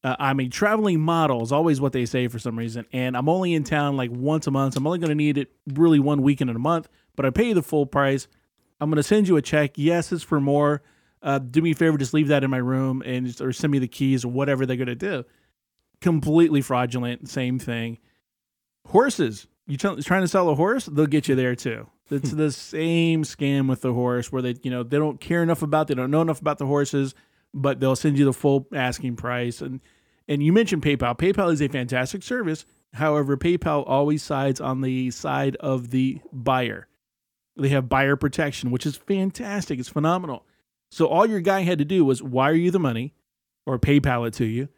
[0.03, 2.85] Uh, I'm a traveling model, is always what they say for some reason.
[2.93, 4.77] And I'm only in town like once a month.
[4.77, 7.49] I'm only going to need it really one weekend in a month, but I pay
[7.49, 8.29] you the full price.
[8.81, 9.73] I'm going to send you a check.
[9.77, 10.83] Yes, it's for more.
[11.25, 13.71] Uh, do me a favor, just leave that in my room and just, or send
[13.71, 15.25] me the keys or whatever they're going to do.
[16.01, 17.29] Completely fraudulent.
[17.29, 17.99] Same thing.
[18.87, 19.47] Horses.
[19.67, 20.85] You trying to sell a horse?
[20.85, 21.89] They'll get you there too.
[22.11, 25.63] It's the same scam with the horse where they, you know, they don't care enough
[25.63, 27.15] about, they don't know enough about the horses,
[27.55, 29.63] but they'll send you the full asking price.
[29.63, 29.81] And
[30.29, 31.17] and you mentioned PayPal.
[31.19, 32.67] PayPal is a fantastic service.
[32.93, 36.87] However, PayPal always sides on the side of the buyer.
[37.57, 39.79] They have buyer protection, which is fantastic.
[39.79, 40.45] It's phenomenal.
[40.95, 43.15] So all your guy had to do was wire you the money
[43.67, 44.69] or PayPal it to you,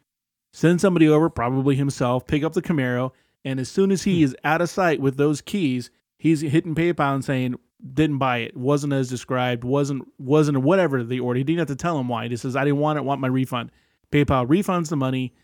[0.50, 3.12] send somebody over, probably himself, pick up the Camaro,
[3.44, 4.24] and as soon as he hmm.
[4.24, 7.56] is out of sight with those keys, he's hitting PayPal and saying
[7.92, 11.36] didn't buy it, wasn't as described, wasn't wasn't whatever the order.
[11.36, 12.22] He didn't have to tell him why.
[12.22, 13.70] He just says I didn't want it, want my refund.
[14.10, 15.34] PayPal refunds the money.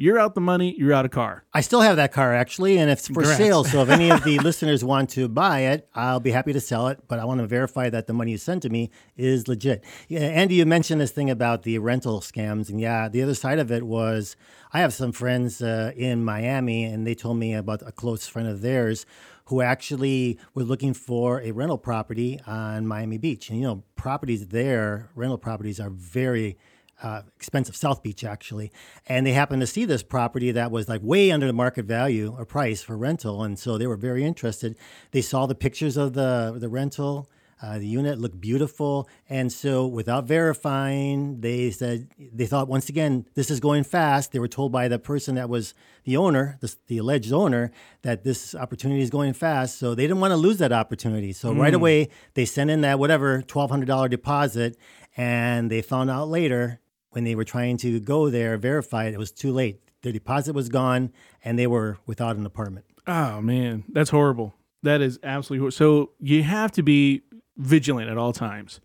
[0.00, 0.74] You're out the money.
[0.78, 1.44] You're out of car.
[1.52, 3.36] I still have that car actually, and it's for Congrats.
[3.36, 3.64] sale.
[3.64, 6.88] So if any of the listeners want to buy it, I'll be happy to sell
[6.88, 7.00] it.
[7.06, 9.84] But I want to verify that the money you sent to me is legit.
[10.08, 13.58] Yeah, Andy, you mentioned this thing about the rental scams, and yeah, the other side
[13.58, 14.36] of it was
[14.72, 18.48] I have some friends uh, in Miami, and they told me about a close friend
[18.48, 19.04] of theirs
[19.50, 23.50] who actually were looking for a rental property on Miami Beach.
[23.50, 26.56] And you know, properties there, rental properties are very
[27.02, 28.72] uh, expensive, South Beach actually.
[29.06, 32.34] And they happened to see this property that was like way under the market value
[32.36, 33.42] or price for rental.
[33.42, 34.76] And so they were very interested.
[35.12, 37.28] They saw the pictures of the, the rental
[37.62, 39.08] uh, the unit looked beautiful.
[39.28, 44.32] And so, without verifying, they said they thought once again, this is going fast.
[44.32, 47.70] They were told by the person that was the owner, the, the alleged owner,
[48.02, 49.78] that this opportunity is going fast.
[49.78, 51.32] So, they didn't want to lose that opportunity.
[51.32, 51.58] So, mm.
[51.58, 54.76] right away, they sent in that whatever $1,200 deposit.
[55.16, 56.80] And they found out later
[57.10, 59.80] when they were trying to go there, verify it, it was too late.
[60.02, 61.12] Their deposit was gone
[61.44, 62.86] and they were without an apartment.
[63.06, 63.84] Oh, man.
[63.88, 64.54] That's horrible.
[64.82, 65.72] That is absolutely horrible.
[65.72, 67.22] So, you have to be
[67.56, 68.80] vigilant at all times.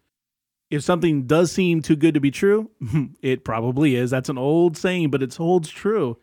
[0.69, 2.69] If something does seem too good to be true,
[3.21, 4.09] it probably is.
[4.09, 6.17] That's an old saying, but it holds true.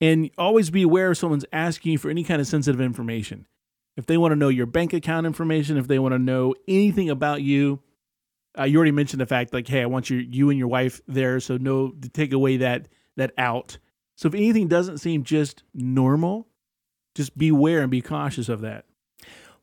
[0.00, 3.46] And always be aware if someone's asking you for any kind of sensitive information.
[3.96, 7.08] If they want to know your bank account information, if they want to know anything
[7.08, 7.80] about you,
[8.58, 11.00] uh, you already mentioned the fact like, hey, I want you you and your wife
[11.06, 13.78] there, so no to take away that that out.
[14.16, 16.48] So if anything doesn't seem just normal,
[17.14, 18.86] just beware and be cautious of that.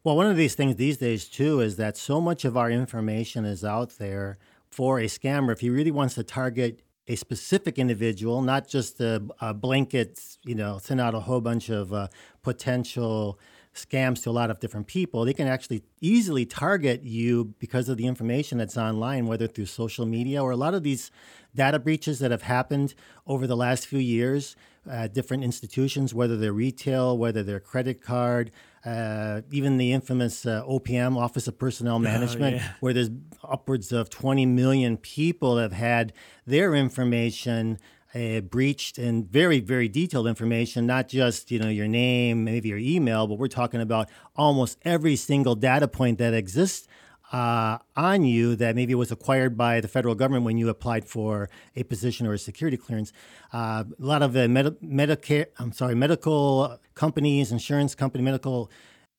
[0.03, 3.45] Well, one of these things these days, too, is that so much of our information
[3.45, 4.37] is out there
[4.69, 5.53] for a scammer.
[5.53, 10.55] If he really wants to target a specific individual, not just a, a blanket, you
[10.55, 12.07] know, send out a whole bunch of uh,
[12.41, 13.39] potential
[13.73, 17.97] scams to a lot of different people, they can actually easily target you because of
[17.97, 21.11] the information that's online, whether through social media or a lot of these
[21.55, 22.93] data breaches that have happened
[23.27, 24.55] over the last few years
[24.89, 28.51] at different institutions, whether they're retail, whether they're credit card,
[28.85, 32.73] uh, even the infamous uh, OPM, Office of Personnel oh, Management, oh, yeah.
[32.81, 33.09] where there's
[33.43, 36.11] upwards of 20 million people have had
[36.45, 37.79] their information
[38.15, 42.77] uh, breached and very, very detailed information, not just you know your name, maybe your
[42.77, 46.87] email, but we're talking about almost every single data point that exists
[47.33, 51.49] uh, on you that maybe was acquired by the federal government when you applied for
[51.75, 53.11] a position or a security clearance.
[53.51, 58.69] Uh, a lot of the med- Medicare, I'm sorry, medical companies, insurance company, medical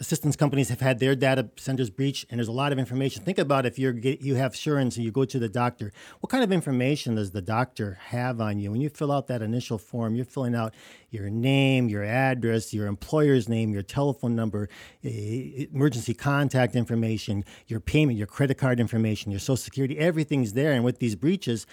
[0.01, 3.23] assistance companies have had their data centers breached, and there's a lot of information.
[3.23, 6.43] Think about if you're you have insurance and you go to the doctor, what kind
[6.43, 8.73] of information does the doctor have on you?
[8.73, 10.75] When you fill out that initial form, you're filling out
[11.11, 14.69] your name, your address, your employer's name, your telephone number,
[15.05, 20.73] eh, emergency contact information, your payment, your credit card information, your social security, everything's there.
[20.73, 21.67] And with these breaches,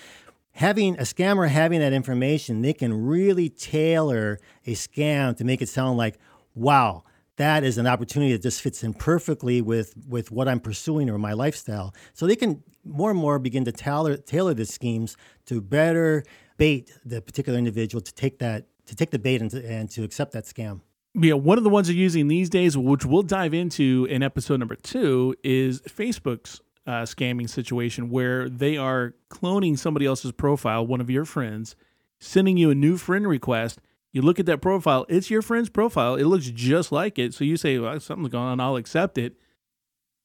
[0.51, 5.69] having a scammer having that information, they can really tailor a scam to make it
[5.69, 6.19] sound like
[6.53, 7.03] wow,
[7.41, 11.17] that is an opportunity that just fits in perfectly with with what I'm pursuing or
[11.17, 11.93] my lifestyle.
[12.13, 16.23] So they can more and more begin to tailor tailor the schemes to better
[16.57, 20.03] bait the particular individual to take that to take the bait and to, and to
[20.03, 20.81] accept that scam.
[21.13, 24.59] Yeah, one of the ones they're using these days, which we'll dive into in episode
[24.59, 31.01] number two, is Facebook's uh, scamming situation where they are cloning somebody else's profile, one
[31.01, 31.75] of your friends,
[32.19, 33.79] sending you a new friend request.
[34.13, 36.15] You look at that profile, it's your friend's profile.
[36.15, 37.33] It looks just like it.
[37.33, 39.35] So you say, well, something's going on, I'll accept it.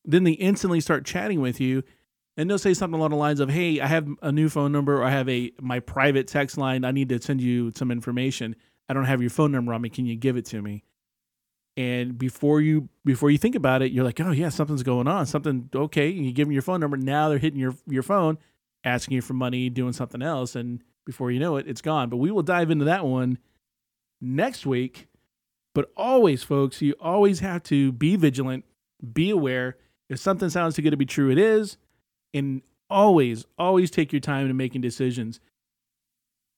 [0.04, 1.82] Then they instantly start chatting with you
[2.36, 4.98] and they'll say something along the lines of, "Hey, I have a new phone number,
[4.98, 6.84] or I have a my private text line.
[6.84, 8.56] I need to send you some information.
[8.88, 9.88] I don't have your phone number on me.
[9.88, 10.84] Can you give it to me?"
[11.76, 15.26] And before you before you think about it, you're like, "Oh yeah, something's going on.
[15.26, 16.96] Something okay." And you give them your phone number.
[16.96, 18.38] Now they're hitting your your phone,
[18.84, 22.10] asking you for money, doing something else, and before you know it, it's gone.
[22.10, 23.38] But we will dive into that one
[24.20, 25.08] next week.
[25.74, 28.64] But always, folks, you always have to be vigilant,
[29.12, 29.76] be aware.
[30.08, 31.76] If something sounds too good to be true, it is
[32.32, 35.40] and always, always take your time in making decisions.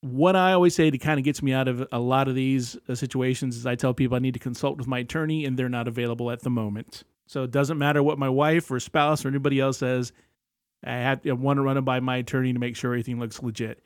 [0.01, 2.77] What I always say to kind of gets me out of a lot of these
[2.87, 5.67] uh, situations is I tell people I need to consult with my attorney and they're
[5.67, 7.03] not available at the moment.
[7.27, 10.13] So it doesn't matter what my wife or spouse or anybody else says.
[10.83, 13.43] I have I want to run it by my attorney to make sure everything looks
[13.43, 13.83] legit,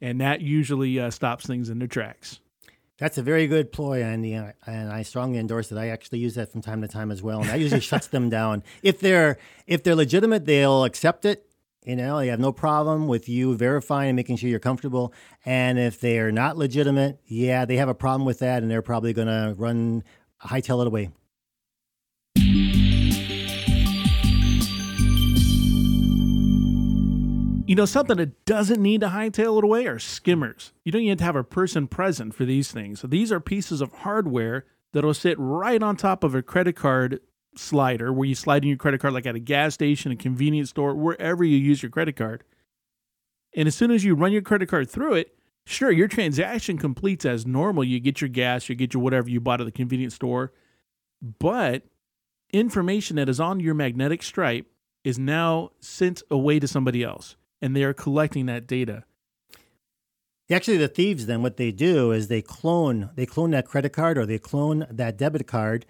[0.00, 2.40] and that usually uh, stops things in their tracks.
[2.98, 5.78] That's a very good ploy, Andy, and I strongly endorse it.
[5.78, 8.28] I actually use that from time to time as well, and that usually shuts them
[8.28, 8.62] down.
[8.82, 11.46] If they're if they're legitimate, they'll accept it.
[11.84, 15.12] You know, they have no problem with you verifying and making sure you're comfortable.
[15.44, 18.82] And if they are not legitimate, yeah, they have a problem with that, and they're
[18.82, 20.04] probably going to run
[20.40, 21.10] hightail it away.
[27.64, 30.72] You know, something that doesn't need to hightail it away are skimmers.
[30.84, 33.00] You don't need to have a person present for these things.
[33.00, 37.20] So these are pieces of hardware that'll sit right on top of a credit card
[37.56, 40.70] slider where you slide in your credit card like at a gas station, a convenience
[40.70, 42.42] store, wherever you use your credit card.
[43.54, 45.32] And as soon as you run your credit card through it,
[45.64, 47.84] sure, your transaction completes as normal.
[47.84, 50.52] You get your gas, you get your whatever you bought at the convenience store.
[51.38, 51.84] But
[52.52, 54.66] information that is on your magnetic stripe
[55.04, 59.04] is now sent away to somebody else and they are collecting that data.
[60.50, 64.18] Actually, the thieves then what they do is they clone they clone that credit card
[64.18, 65.86] or they clone that debit card,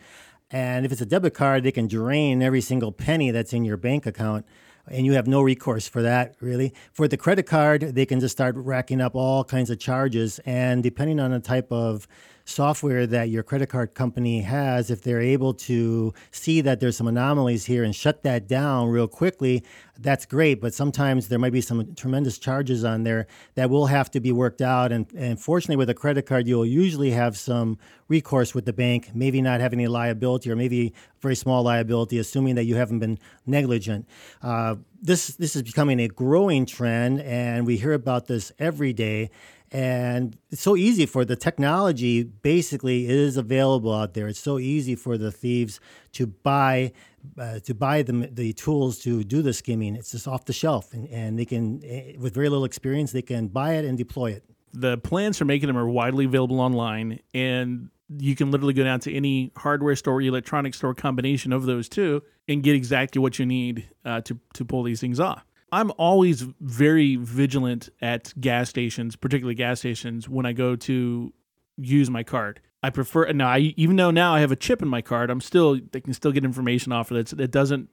[0.53, 3.77] and if it's a debit card, they can drain every single penny that's in your
[3.77, 4.47] bank account
[4.87, 6.75] and you have no recourse for that really.
[6.93, 10.83] For the credit card, they can just start racking up all kinds of charges, and
[10.83, 12.07] depending on the type of
[12.45, 17.09] software that your credit card company has, if they're able to see that there's some
[17.09, 19.63] anomalies here and shut that down real quickly,
[19.99, 20.61] that's great.
[20.61, 24.33] But sometimes there might be some tremendous charges on there that will have to be
[24.33, 24.93] worked out.
[24.93, 27.79] And, and fortunately, with a credit card, you'll usually have some
[28.09, 32.57] recourse with the bank, maybe not have any liability or maybe very small liability, assuming
[32.57, 34.07] that you haven't been negligent.
[34.43, 39.31] Uh, this this is becoming a growing trend, and we hear about this every day
[39.73, 44.29] and it's so easy for the technology basically is available out there.
[44.29, 45.81] It's so easy for the thieves
[46.13, 46.93] to buy
[47.39, 49.97] uh, to buy the, the tools to do the skimming.
[49.97, 53.23] It's just off the shelf and, and they can eh, with very little experience they
[53.23, 54.45] can buy it and deploy it.
[54.75, 59.01] The plans for making them are widely available online and you can literally go down
[59.01, 63.47] to any hardware store electronics store combination of those two and get exactly what you
[63.47, 69.17] need uh, to, to pull these things off I'm always very vigilant at gas stations,
[69.17, 71.33] particularly gas stations, when I go to
[71.79, 72.61] use my card.
[72.83, 73.49] I prefer now.
[73.49, 76.13] I even though now I have a chip in my card, I'm still they can
[76.13, 77.33] still get information off of it.
[77.33, 77.89] It doesn't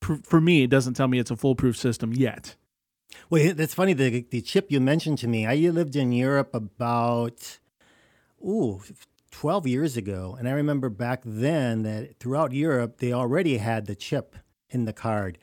[0.00, 0.64] for me.
[0.64, 2.56] It doesn't tell me it's a foolproof system yet.
[3.30, 3.92] Well, that's funny.
[3.92, 5.46] The the chip you mentioned to me.
[5.46, 7.58] I lived in Europe about
[8.44, 8.82] ooh
[9.30, 13.94] 12 years ago, and I remember back then that throughout Europe they already had the
[13.94, 14.34] chip
[14.70, 15.38] in the card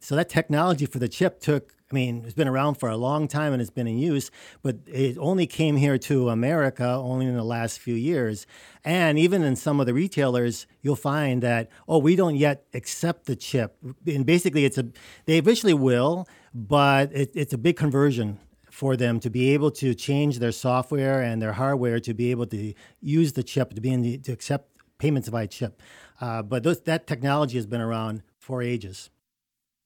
[0.00, 3.28] so that technology for the chip took I mean, it's been around for a long
[3.28, 7.36] time and it's been in use, but it only came here to America only in
[7.36, 8.44] the last few years.
[8.84, 13.26] And even in some of the retailers, you'll find that, oh, we don't yet accept
[13.26, 13.76] the chip.
[14.04, 14.88] And basically, it's a,
[15.26, 19.94] they eventually will, but it, it's a big conversion for them to be able to
[19.94, 23.92] change their software and their hardware to be able to use the chip, to be
[23.92, 25.80] in the, to accept payments by chip.
[26.20, 29.10] Uh, but those, that technology has been around for ages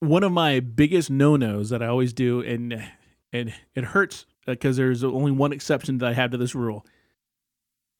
[0.00, 2.90] one of my biggest no-nos that I always do, and
[3.32, 6.84] and it hurts because there's only one exception that I have to this rule.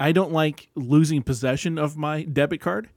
[0.01, 2.89] I don't like losing possession of my debit card.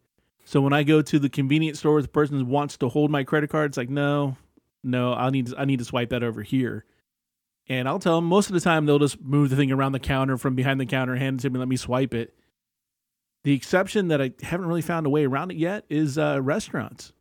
[0.45, 3.49] So when I go to the convenience store, the person wants to hold my credit
[3.49, 3.71] card.
[3.71, 4.37] It's like, no,
[4.83, 6.85] no, I need to, I need to swipe that over here.
[7.67, 9.99] And I'll tell them most of the time they'll just move the thing around the
[9.99, 12.33] counter from behind the counter, hand it to me, let me swipe it.
[13.43, 17.13] The exception that I haven't really found a way around it yet is uh, restaurants.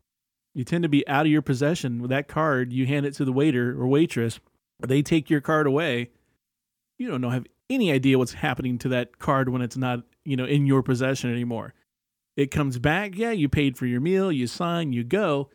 [0.54, 2.72] You tend to be out of your possession with that card.
[2.72, 4.38] You hand it to the waiter or waitress.
[4.80, 6.10] They take your card away.
[6.98, 10.36] You don't know have any idea what's happening to that card when it's not you
[10.36, 11.74] know in your possession anymore.
[12.36, 13.16] It comes back.
[13.16, 14.30] Yeah, you paid for your meal.
[14.30, 14.92] You sign.
[14.92, 15.50] You go.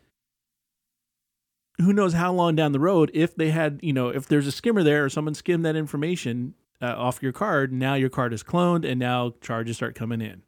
[1.78, 4.52] Who knows how long down the road if they had you know if there's a
[4.52, 7.72] skimmer there or someone skimmed that information uh, off your card.
[7.72, 10.42] Now your card is cloned and now charges start coming in.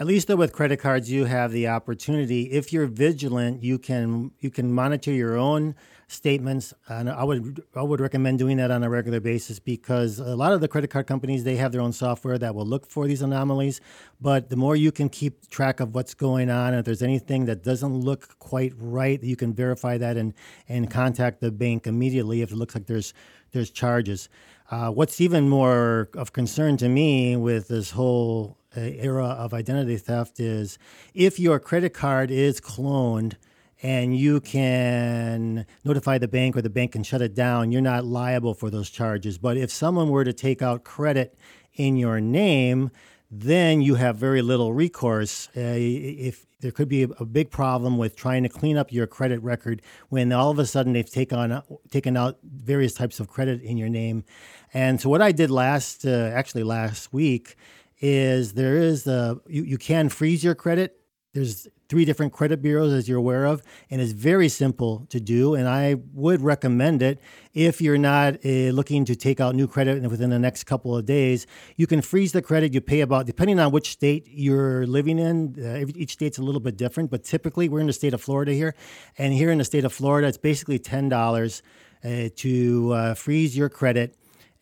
[0.00, 2.42] At least though with credit cards, you have the opportunity.
[2.52, 5.74] If you're vigilant, you can you can monitor your own
[6.06, 10.36] statements, and I would I would recommend doing that on a regular basis because a
[10.36, 13.08] lot of the credit card companies they have their own software that will look for
[13.08, 13.80] these anomalies.
[14.20, 17.46] But the more you can keep track of what's going on, and if there's anything
[17.46, 20.32] that doesn't look quite right, you can verify that and
[20.68, 23.14] and contact the bank immediately if it looks like there's
[23.50, 24.28] there's charges.
[24.70, 30.40] Uh, what's even more of concern to me with this whole era of identity theft
[30.40, 30.78] is
[31.14, 33.34] if your credit card is cloned
[33.82, 38.04] and you can notify the bank or the bank can shut it down, you're not
[38.04, 39.38] liable for those charges.
[39.38, 41.38] But if someone were to take out credit
[41.74, 42.90] in your name,
[43.30, 45.48] then you have very little recourse.
[45.56, 49.06] Uh, if there could be a, a, big problem with trying to clean up your
[49.06, 53.28] credit record when all of a sudden they've taken on taken out various types of
[53.28, 54.24] credit in your name.
[54.72, 57.56] And so what I did last, uh, actually last week,
[58.00, 60.94] is there is a you, you can freeze your credit.
[61.34, 65.54] There's three different credit bureaus as you're aware of, and it's very simple to do.
[65.54, 67.20] And I would recommend it
[67.54, 71.04] if you're not uh, looking to take out new credit within the next couple of
[71.04, 71.46] days.
[71.76, 72.72] You can freeze the credit.
[72.74, 75.54] You pay about depending on which state you're living in.
[75.62, 78.52] Uh, each state's a little bit different, but typically we're in the state of Florida
[78.52, 78.74] here,
[79.16, 81.62] and here in the state of Florida, it's basically ten dollars
[82.04, 84.16] uh, to freeze your credit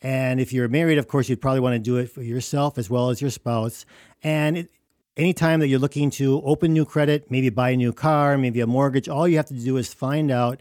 [0.07, 2.89] and if you're married, of course, you'd probably want to do it for yourself as
[2.89, 3.85] well as your spouse.
[4.23, 4.71] And it,
[5.17, 8.69] anytime that you're looking to open new credit, maybe buy a new car, maybe a
[8.69, 10.61] mortgage, all you have to do is find out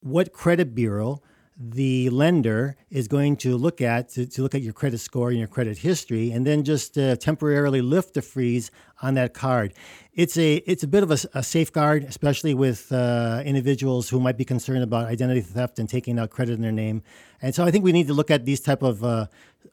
[0.00, 1.22] what credit bureau
[1.58, 5.38] the lender is going to look at to, to look at your credit score and
[5.38, 8.70] your credit history and then just uh, temporarily lift the freeze
[9.02, 9.74] on that card.
[10.14, 14.36] It's a it's a bit of a, a safeguard especially with uh, individuals who might
[14.36, 17.02] be concerned about identity theft and taking out credit in their name.
[17.40, 19.26] And so i think we need to look at these type of uh,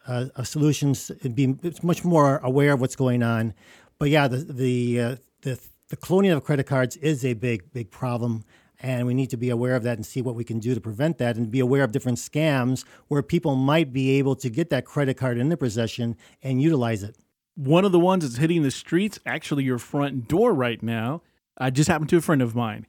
[0.08, 3.54] uh solutions and be much more aware of what's going on.
[4.00, 5.60] But yeah the the uh, the,
[5.90, 8.44] the cloning of credit cards is a big big problem
[8.82, 10.80] and we need to be aware of that and see what we can do to
[10.80, 14.70] prevent that and be aware of different scams where people might be able to get
[14.70, 17.18] that credit card in their possession and utilize it.
[17.60, 21.22] One of the ones that's hitting the streets, actually your front door right now,
[21.58, 22.88] I just happened to a friend of mine.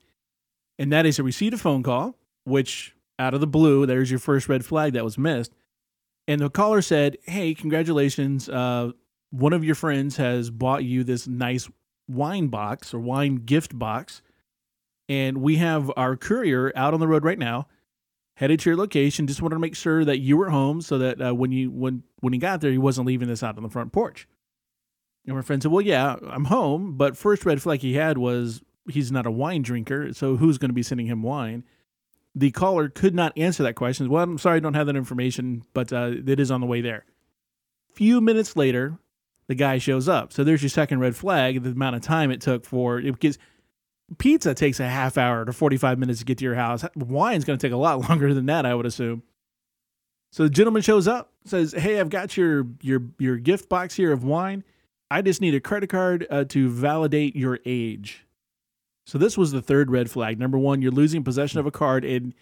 [0.78, 4.20] And that is a receipt of phone call, which out of the blue, there's your
[4.20, 5.52] first red flag that was missed.
[6.28, 8.48] And the caller said, Hey, congratulations.
[8.48, 8.92] Uh,
[9.30, 11.68] one of your friends has bought you this nice
[12.08, 14.22] wine box or wine gift box
[15.10, 17.66] and we have our courier out on the road right now,
[18.34, 19.26] headed to your location.
[19.26, 22.04] Just wanted to make sure that you were home, so that uh, when you when
[22.20, 24.28] when he got there, he wasn't leaving this out on the front porch.
[25.26, 28.62] And my friend said, "Well, yeah, I'm home, but first red flag he had was
[28.88, 31.64] he's not a wine drinker, so who's going to be sending him wine?"
[32.34, 34.08] The caller could not answer that question.
[34.08, 36.80] Well, I'm sorry, I don't have that information, but uh, it is on the way
[36.80, 37.04] there.
[37.92, 38.98] Few minutes later,
[39.48, 40.32] the guy shows up.
[40.32, 41.64] So there's your second red flag.
[41.64, 43.36] The amount of time it took for it because
[44.18, 46.84] pizza takes a half hour to 45 minutes to get to your house.
[46.94, 49.24] Wine's going to take a lot longer than that, I would assume.
[50.32, 54.12] So the gentleman shows up, says, "Hey, I've got your your your gift box here
[54.12, 54.62] of wine.
[55.10, 58.26] I just need a credit card uh, to validate your age."
[59.06, 60.38] So this was the third red flag.
[60.38, 62.32] Number 1, you're losing possession of a card and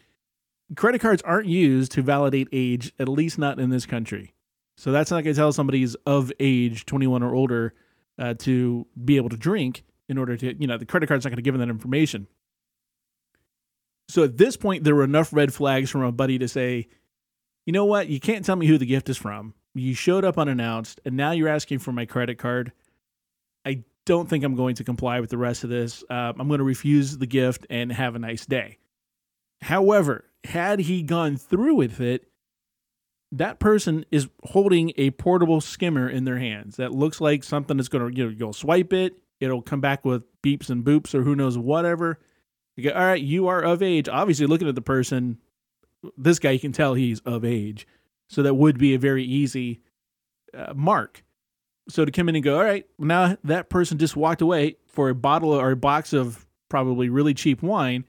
[0.76, 4.34] credit cards aren't used to validate age, at least not in this country.
[4.76, 7.74] So that's not going to tell somebody's of age, 21 or older,
[8.18, 11.30] uh, to be able to drink in order to, you know, the credit card's not
[11.30, 12.26] going to give them that information.
[14.08, 16.88] So at this point, there were enough red flags from a buddy to say,
[17.66, 18.08] you know what?
[18.08, 19.54] You can't tell me who the gift is from.
[19.78, 22.72] You showed up unannounced, and now you're asking for my credit card.
[23.64, 26.02] I don't think I'm going to comply with the rest of this.
[26.08, 28.78] Uh, I'm going to refuse the gift and have a nice day.
[29.62, 32.28] However, had he gone through with it,
[33.32, 37.88] that person is holding a portable skimmer in their hands that looks like something that's
[37.88, 41.22] going to you know you'll swipe it it'll come back with beeps and boops or
[41.22, 42.18] who knows whatever.
[42.76, 44.08] You go, all right, you are of age.
[44.08, 45.38] Obviously, looking at the person,
[46.16, 47.86] this guy, you can tell he's of age.
[48.28, 49.80] So that would be a very easy
[50.54, 51.24] uh, mark.
[51.88, 55.08] So to come in and go, all right, now that person just walked away for
[55.08, 58.04] a bottle or a box of probably really cheap wine,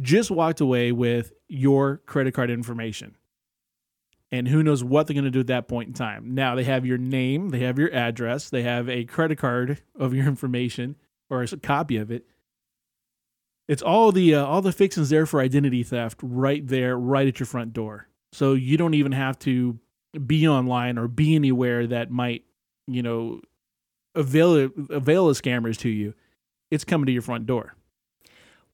[0.00, 3.16] just walked away with your credit card information.
[4.32, 6.34] and who knows what they're going to do at that point in time.
[6.34, 10.14] Now they have your name, they have your address, they have a credit card of
[10.14, 10.96] your information
[11.28, 12.24] or a copy of it.
[13.68, 17.38] It's all the uh, all the fixings there for identity theft right there, right at
[17.38, 18.08] your front door.
[18.32, 19.78] So you don't even have to
[20.26, 22.44] be online or be anywhere that might,
[22.86, 23.40] you know,
[24.14, 26.14] avail avail of scammers to you.
[26.70, 27.74] It's coming to your front door.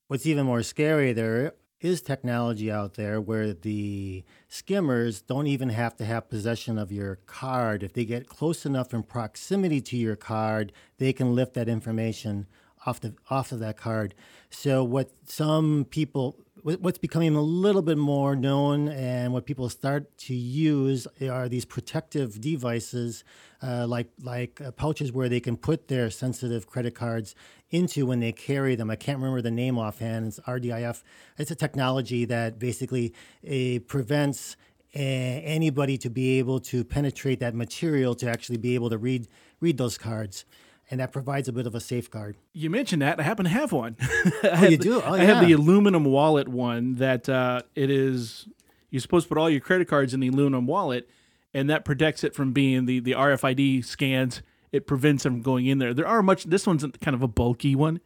[0.06, 5.96] What's even more scary, there is technology out there where the skimmers don't even have
[5.96, 7.82] to have possession of your card.
[7.82, 12.46] If they get close enough in proximity to your card, they can lift that information
[12.86, 14.14] off the off of that card.
[14.50, 20.16] So what some people what's becoming a little bit more known and what people start
[20.18, 23.24] to use are these protective devices
[23.62, 27.34] uh, like like uh, pouches where they can put their sensitive credit cards
[27.70, 28.90] into when they carry them.
[28.90, 30.26] I can't remember the name offhand.
[30.26, 31.02] It's RDIF.
[31.36, 33.12] It's a technology that basically
[33.46, 34.56] uh, prevents
[34.94, 39.28] uh, anybody to be able to penetrate that material to actually be able to read
[39.60, 40.44] read those cards
[40.90, 42.36] and that provides a bit of a safeguard.
[42.52, 43.20] You mentioned that.
[43.20, 43.96] I happen to have one.
[44.44, 45.02] oh, you do?
[45.02, 48.48] Oh, yeah, I have the aluminum wallet one that uh, it is,
[48.90, 51.08] you're supposed to put all your credit cards in the aluminum wallet,
[51.52, 54.42] and that protects it from being the, the RFID scans.
[54.72, 55.94] It prevents them from going in there.
[55.94, 58.00] There are much, this one's kind of a bulky one.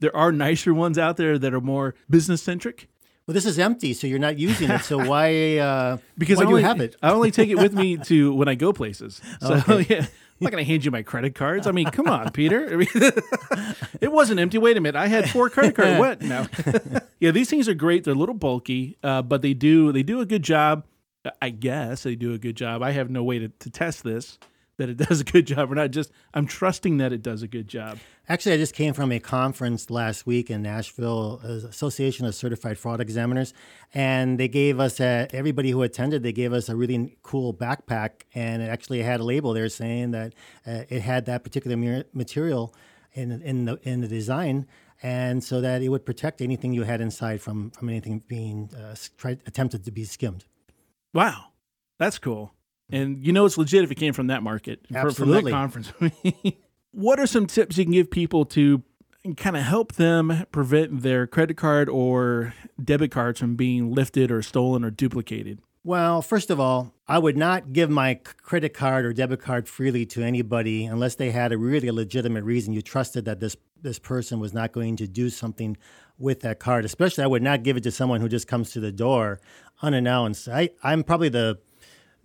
[0.00, 2.88] There are nicer ones out there that are more business centric.
[3.26, 4.82] Well, this is empty, so you're not using it.
[4.82, 5.58] So why?
[5.58, 6.96] Uh, because why I only, you have it?
[7.02, 9.20] I only take it with me to when I go places.
[9.40, 9.86] So Okay.
[9.88, 10.06] yeah,
[10.38, 11.66] I'm not going to hand you my credit cards.
[11.66, 12.68] I mean, come on, Peter.
[12.70, 12.88] I mean,
[14.02, 14.58] it wasn't empty.
[14.58, 15.86] Wait a minute, I had four credit cards.
[15.98, 16.20] What?
[16.20, 16.46] No.
[17.20, 18.04] yeah, these things are great.
[18.04, 20.84] They're a little bulky, uh, but they do they do a good job.
[21.40, 22.82] I guess they do a good job.
[22.82, 24.38] I have no way to, to test this
[24.78, 25.90] that it does a good job or not.
[25.90, 27.98] Just I'm trusting that it does a good job.
[28.28, 32.78] Actually, I just came from a conference last week in Nashville, uh, Association of Certified
[32.78, 33.54] Fraud Examiners,
[33.94, 36.22] and they gave us a, everybody who attended.
[36.22, 40.10] They gave us a really cool backpack, and it actually had a label there saying
[40.10, 40.34] that
[40.66, 42.74] uh, it had that particular material
[43.12, 44.66] in in the in the design.
[45.02, 48.96] And so that it would protect anything you had inside from, from anything being uh,
[49.18, 50.46] tried, attempted to be skimmed.
[51.12, 51.48] Wow,
[51.98, 52.54] that's cool.
[52.90, 55.52] And you know it's legit if it came from that market, Absolutely.
[55.52, 55.92] from that conference.
[56.92, 58.82] what are some tips you can give people to
[59.36, 64.42] kind of help them prevent their credit card or debit cards from being lifted or
[64.42, 65.60] stolen or duplicated?
[65.82, 70.04] Well, first of all, I would not give my credit card or debit card freely
[70.06, 72.72] to anybody unless they had a really legitimate reason.
[72.72, 75.76] You trusted that this this person was not going to do something
[76.18, 76.84] with that card.
[76.84, 79.40] Especially, I would not give it to someone who just comes to the door
[79.80, 80.48] unannounced.
[80.48, 81.58] I, I'm probably the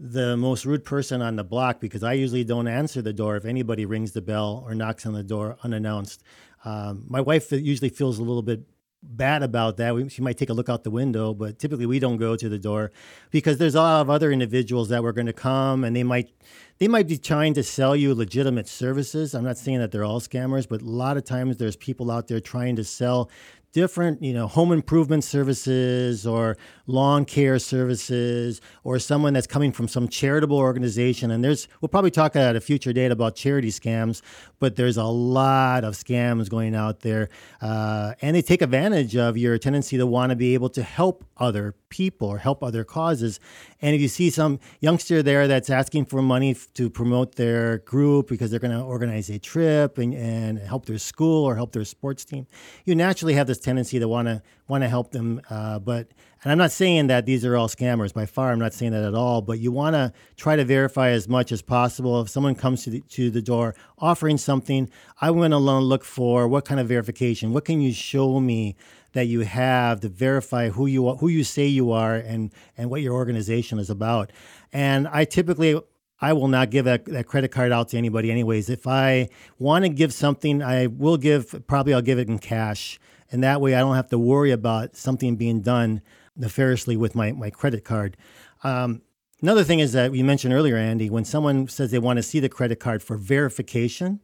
[0.03, 3.45] the most rude person on the block because I usually don't answer the door if
[3.45, 6.23] anybody rings the bell or knocks on the door unannounced.
[6.65, 8.63] Um, my wife usually feels a little bit
[9.03, 9.93] bad about that.
[9.93, 12.49] We, she might take a look out the window, but typically we don't go to
[12.49, 12.91] the door
[13.29, 16.31] because there's a lot of other individuals that were going to come and they might
[16.79, 19.35] they might be trying to sell you legitimate services.
[19.35, 22.27] I'm not saying that they're all scammers, but a lot of times there's people out
[22.27, 23.29] there trying to sell
[23.71, 26.57] different, you know, home improvement services or
[26.87, 31.31] lawn care services or someone that's coming from some charitable organization.
[31.31, 34.21] And there's, we'll probably talk at a future date about charity scams,
[34.59, 37.29] but there's a lot of scams going out there.
[37.61, 41.23] Uh, and they take advantage of your tendency to want to be able to help
[41.37, 43.39] other people or help other causes.
[43.81, 48.27] And if you see some youngster there that's asking for money to promote their group
[48.27, 51.85] because they're going to organize a trip and, and help their school or help their
[51.85, 52.45] sports team,
[52.85, 55.41] you naturally have this tendency to want to want to help them.
[55.49, 56.07] Uh, but
[56.43, 58.51] and I'm not saying that these are all scammers by far.
[58.51, 59.41] I'm not saying that at all.
[59.41, 62.19] But you want to try to verify as much as possible.
[62.21, 64.89] If someone comes to the, to the door offering something,
[65.19, 67.53] I want to look for what kind of verification.
[67.53, 68.75] What can you show me
[69.13, 72.89] that you have to verify who you are, who you say you are, and and
[72.89, 74.31] what your organization is about.
[74.71, 75.79] And I typically
[76.21, 78.69] I will not give that, that credit card out to anybody anyways.
[78.69, 82.99] If I want to give something, I will give probably I'll give it in cash.
[83.31, 86.01] And that way I don't have to worry about something being done
[86.35, 88.17] nefariously with my, my credit card.
[88.63, 89.01] Um,
[89.41, 92.39] another thing is that you mentioned earlier, Andy, when someone says they want to see
[92.39, 94.19] the credit card for verification,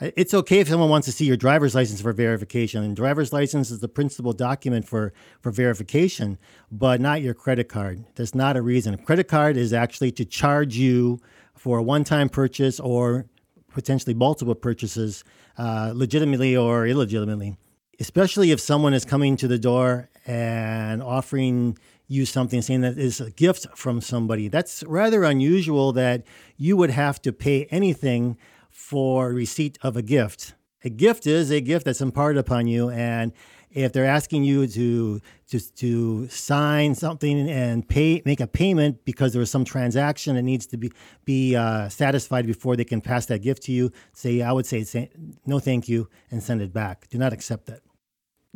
[0.00, 2.82] uh, it's okay if someone wants to see your driver's license for verification.
[2.82, 6.38] And driver's license is the principal document for, for verification,
[6.70, 8.04] but not your credit card.
[8.14, 8.94] That's not a reason.
[8.94, 11.20] A credit card is actually to charge you
[11.54, 13.26] for a one-time purchase or
[13.72, 15.24] potentially multiple purchases,
[15.58, 17.56] uh, legitimately or illegitimately.
[17.98, 23.20] Especially if someone is coming to the door and offering you something, saying that is
[23.20, 24.48] a gift from somebody.
[24.48, 26.24] That's rather unusual that
[26.56, 28.36] you would have to pay anything
[28.70, 30.54] for receipt of a gift.
[30.84, 33.32] A gift is a gift that's imparted upon you, and
[33.70, 39.32] if they're asking you to to to sign something and pay make a payment because
[39.32, 40.92] there was some transaction that needs to be
[41.24, 44.84] be uh, satisfied before they can pass that gift to you, say I would say,
[44.84, 45.10] say
[45.44, 47.08] no, thank you, and send it back.
[47.08, 47.82] Do not accept it.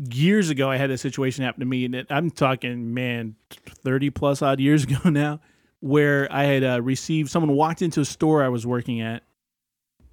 [0.08, 4.40] Years ago, I had a situation happen to me, and I'm talking, man, 30 plus
[4.40, 5.40] odd years ago now,
[5.80, 9.22] where I had uh, received someone walked into a store I was working at,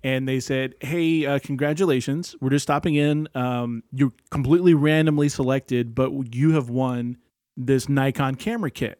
[0.03, 2.35] and they said, "Hey, uh, congratulations!
[2.41, 3.27] We're just stopping in.
[3.33, 7.17] Um, you're completely randomly selected, but you have won
[7.55, 8.99] this Nikon camera kit."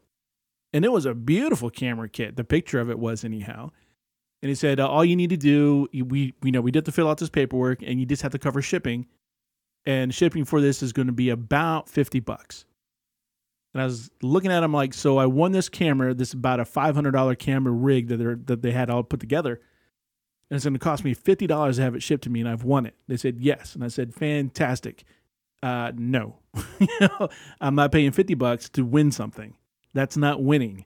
[0.73, 2.35] And it was a beautiful camera kit.
[2.35, 3.71] The picture of it was anyhow.
[4.41, 6.91] And he said, uh, "All you need to do, we you know we did to
[6.91, 9.05] fill out this paperwork, and you just have to cover shipping,
[9.87, 12.65] and shipping for this is going to be about fifty bucks."
[13.73, 16.13] And I was looking at him like, "So I won this camera.
[16.13, 19.19] This about a five hundred dollar camera rig that they that they had all put
[19.19, 19.59] together."
[20.49, 22.49] and it's going to cost me fifty dollars to have it shipped to me, and
[22.49, 22.95] I've won it.
[23.07, 25.03] They said yes, and I said fantastic.
[25.61, 26.37] Uh, no,
[27.61, 29.55] I'm not paying fifty bucks to win something.
[29.93, 30.85] That's not winning.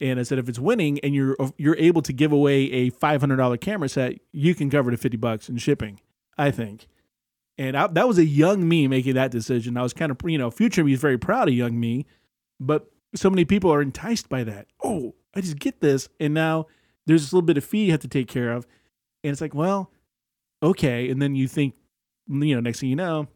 [0.00, 3.20] And I said if it's winning and you're you're able to give away a five
[3.20, 6.00] hundred dollar camera set, you can cover the fifty bucks in shipping.
[6.38, 6.86] I think.
[7.58, 9.76] And I, that was a young me making that decision.
[9.76, 12.06] I was kind of, you know, future me is very proud of young me,
[12.58, 14.68] but so many people are enticed by that.
[14.82, 16.66] Oh, I just get this, and now
[17.06, 18.66] there's this little bit of fee you have to take care of
[19.24, 19.90] and it's like, well,
[20.62, 21.10] okay.
[21.10, 21.74] And then you think,
[22.28, 23.28] you know, next thing you know,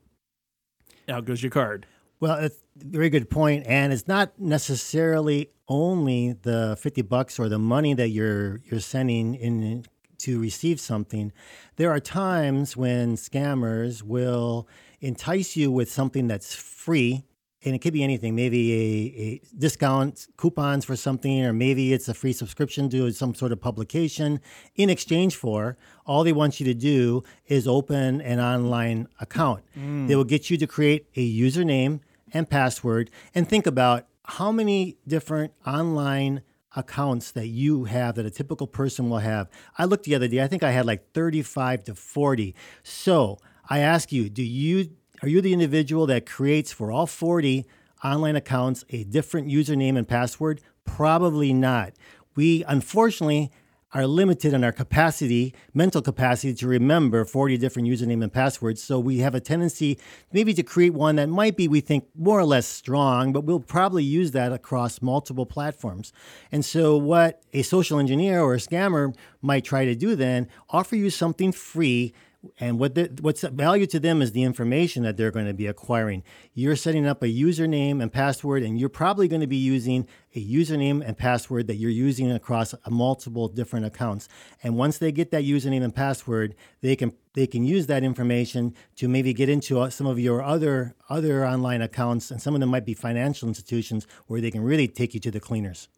[1.09, 1.87] out goes your card.
[2.19, 7.49] Well, it's a very good point, and it's not necessarily only the fifty bucks or
[7.49, 9.85] the money that you're you're sending in
[10.19, 11.33] to receive something.
[11.77, 14.69] There are times when scammers will
[15.01, 17.25] entice you with something that's free
[17.64, 22.09] and it could be anything maybe a, a discount coupons for something or maybe it's
[22.09, 24.41] a free subscription to some sort of publication
[24.77, 30.07] in exchange for all they want you to do is open an online account mm.
[30.09, 32.01] they will get you to create a username
[32.33, 36.43] and password and think about how many different online
[36.77, 39.49] accounts that you have that a typical person will have
[39.79, 43.81] i looked the other day i think i had like 35 to 40 so i
[43.81, 44.91] ask you do you
[45.22, 47.66] are you the individual that creates for all 40
[48.05, 50.61] online accounts a different username and password?
[50.85, 51.93] Probably not.
[52.35, 53.51] We unfortunately
[53.97, 58.83] are limited in our capacity, mental capacity to remember 40 different username and passwords.
[58.83, 59.99] So we have a tendency
[60.31, 63.59] maybe to create one that might be, we think, more or less strong, but we'll
[63.59, 66.13] probably use that across multiple platforms.
[66.53, 70.95] And so what a social engineer or a scammer might try to do then, offer
[70.95, 72.13] you something free
[72.59, 75.67] and what the, what's value to them is the information that they're going to be
[75.67, 76.23] acquiring.
[76.55, 80.45] You're setting up a username and password, and you're probably going to be using a
[80.45, 84.29] username and password that you're using across multiple different accounts.
[84.63, 88.75] And once they get that username and password, they can they can use that information
[88.97, 92.61] to maybe get into uh, some of your other other online accounts, and some of
[92.61, 95.89] them might be financial institutions where they can really take you to the cleaners.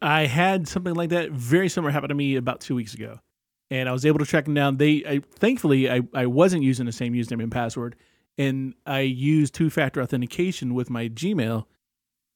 [0.00, 3.20] I had something like that very similar happen to me about two weeks ago
[3.70, 4.76] and I was able to track them down.
[4.76, 7.96] They I, thankfully I, I wasn't using the same username and password,
[8.38, 11.66] and I used two factor authentication with my Gmail,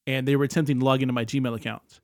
[0.07, 2.01] and they were attempting to log into my Gmail accounts.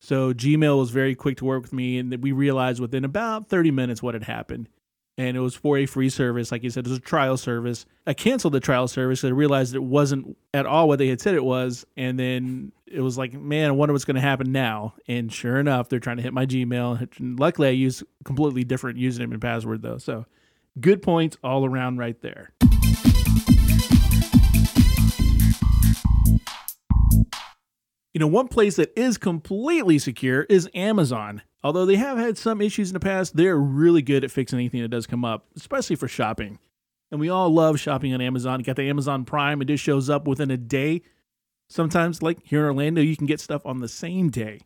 [0.00, 3.70] So Gmail was very quick to work with me, and we realized within about 30
[3.70, 4.68] minutes what had happened
[5.18, 6.52] and it was for a free service.
[6.52, 7.86] Like you said, it was a trial service.
[8.06, 9.24] I canceled the trial service.
[9.24, 13.00] I realized it wasn't at all what they had said it was, and then it
[13.00, 14.94] was like, man, I wonder what's going to happen now.
[15.08, 17.38] And sure enough, they're trying to hit my Gmail.
[17.38, 20.26] Luckily, I use completely different username and password though, so
[20.80, 22.52] good points all around right there.
[28.14, 31.42] You know, one place that is completely secure is Amazon.
[31.62, 34.80] Although they have had some issues in the past, they're really good at fixing anything
[34.80, 36.58] that does come up, especially for shopping.
[37.10, 38.60] And we all love shopping on Amazon.
[38.60, 41.02] You got the Amazon Prime, it just shows up within a day.
[41.68, 44.60] Sometimes, like here in Orlando, you can get stuff on the same day.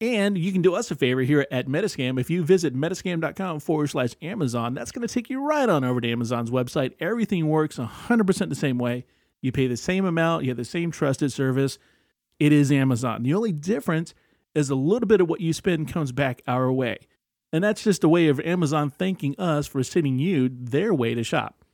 [0.00, 2.20] And you can do us a favor here at Metascam.
[2.20, 6.00] If you visit metascam.com forward slash Amazon, that's going to take you right on over
[6.00, 6.92] to Amazon's website.
[7.00, 9.06] Everything works 100% the same way.
[9.40, 11.78] You pay the same amount, you have the same trusted service
[12.38, 13.22] it is Amazon.
[13.22, 14.14] The only difference
[14.54, 16.98] is a little bit of what you spend comes back our way.
[17.52, 21.24] And that's just a way of Amazon thanking us for sending you their way to
[21.24, 21.64] shop.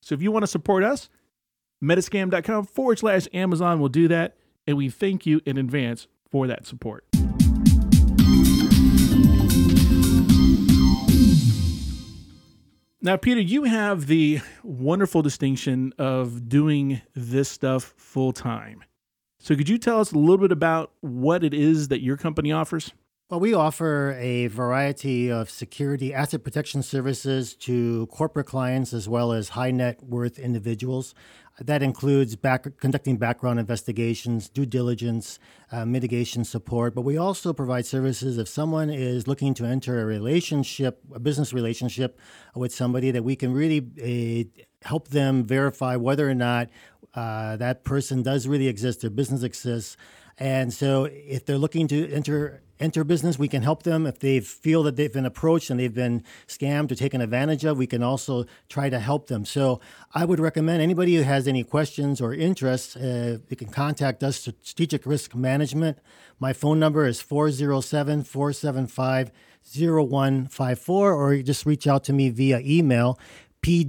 [0.00, 1.08] So if you want to support us,
[1.84, 4.36] metascam.com forward slash Amazon will do that.
[4.66, 7.04] And we thank you in advance for that support.
[13.04, 18.82] Now, Peter, you have the wonderful distinction of doing this stuff full time.
[19.38, 22.50] So, could you tell us a little bit about what it is that your company
[22.50, 22.94] offers?
[23.30, 29.32] Well, we offer a variety of security asset protection services to corporate clients as well
[29.32, 31.14] as high net worth individuals.
[31.58, 35.38] That includes back, conducting background investigations, due diligence,
[35.72, 36.94] uh, mitigation support.
[36.94, 41.54] But we also provide services if someone is looking to enter a relationship, a business
[41.54, 42.20] relationship
[42.54, 46.68] with somebody, that we can really uh, help them verify whether or not
[47.14, 49.96] uh, that person does really exist, their business exists.
[50.36, 54.06] And so if they're looking to enter enter business, we can help them.
[54.06, 57.78] If they feel that they've been approached and they've been scammed or taken advantage of,
[57.78, 59.44] we can also try to help them.
[59.44, 59.80] So
[60.14, 64.36] I would recommend anybody who has any questions or interests, uh, you can contact us,
[64.36, 65.98] Strategic Risk Management.
[66.38, 69.32] My phone number is 407 475
[69.64, 73.18] 0154, or just reach out to me via email,
[73.62, 73.88] pwarmka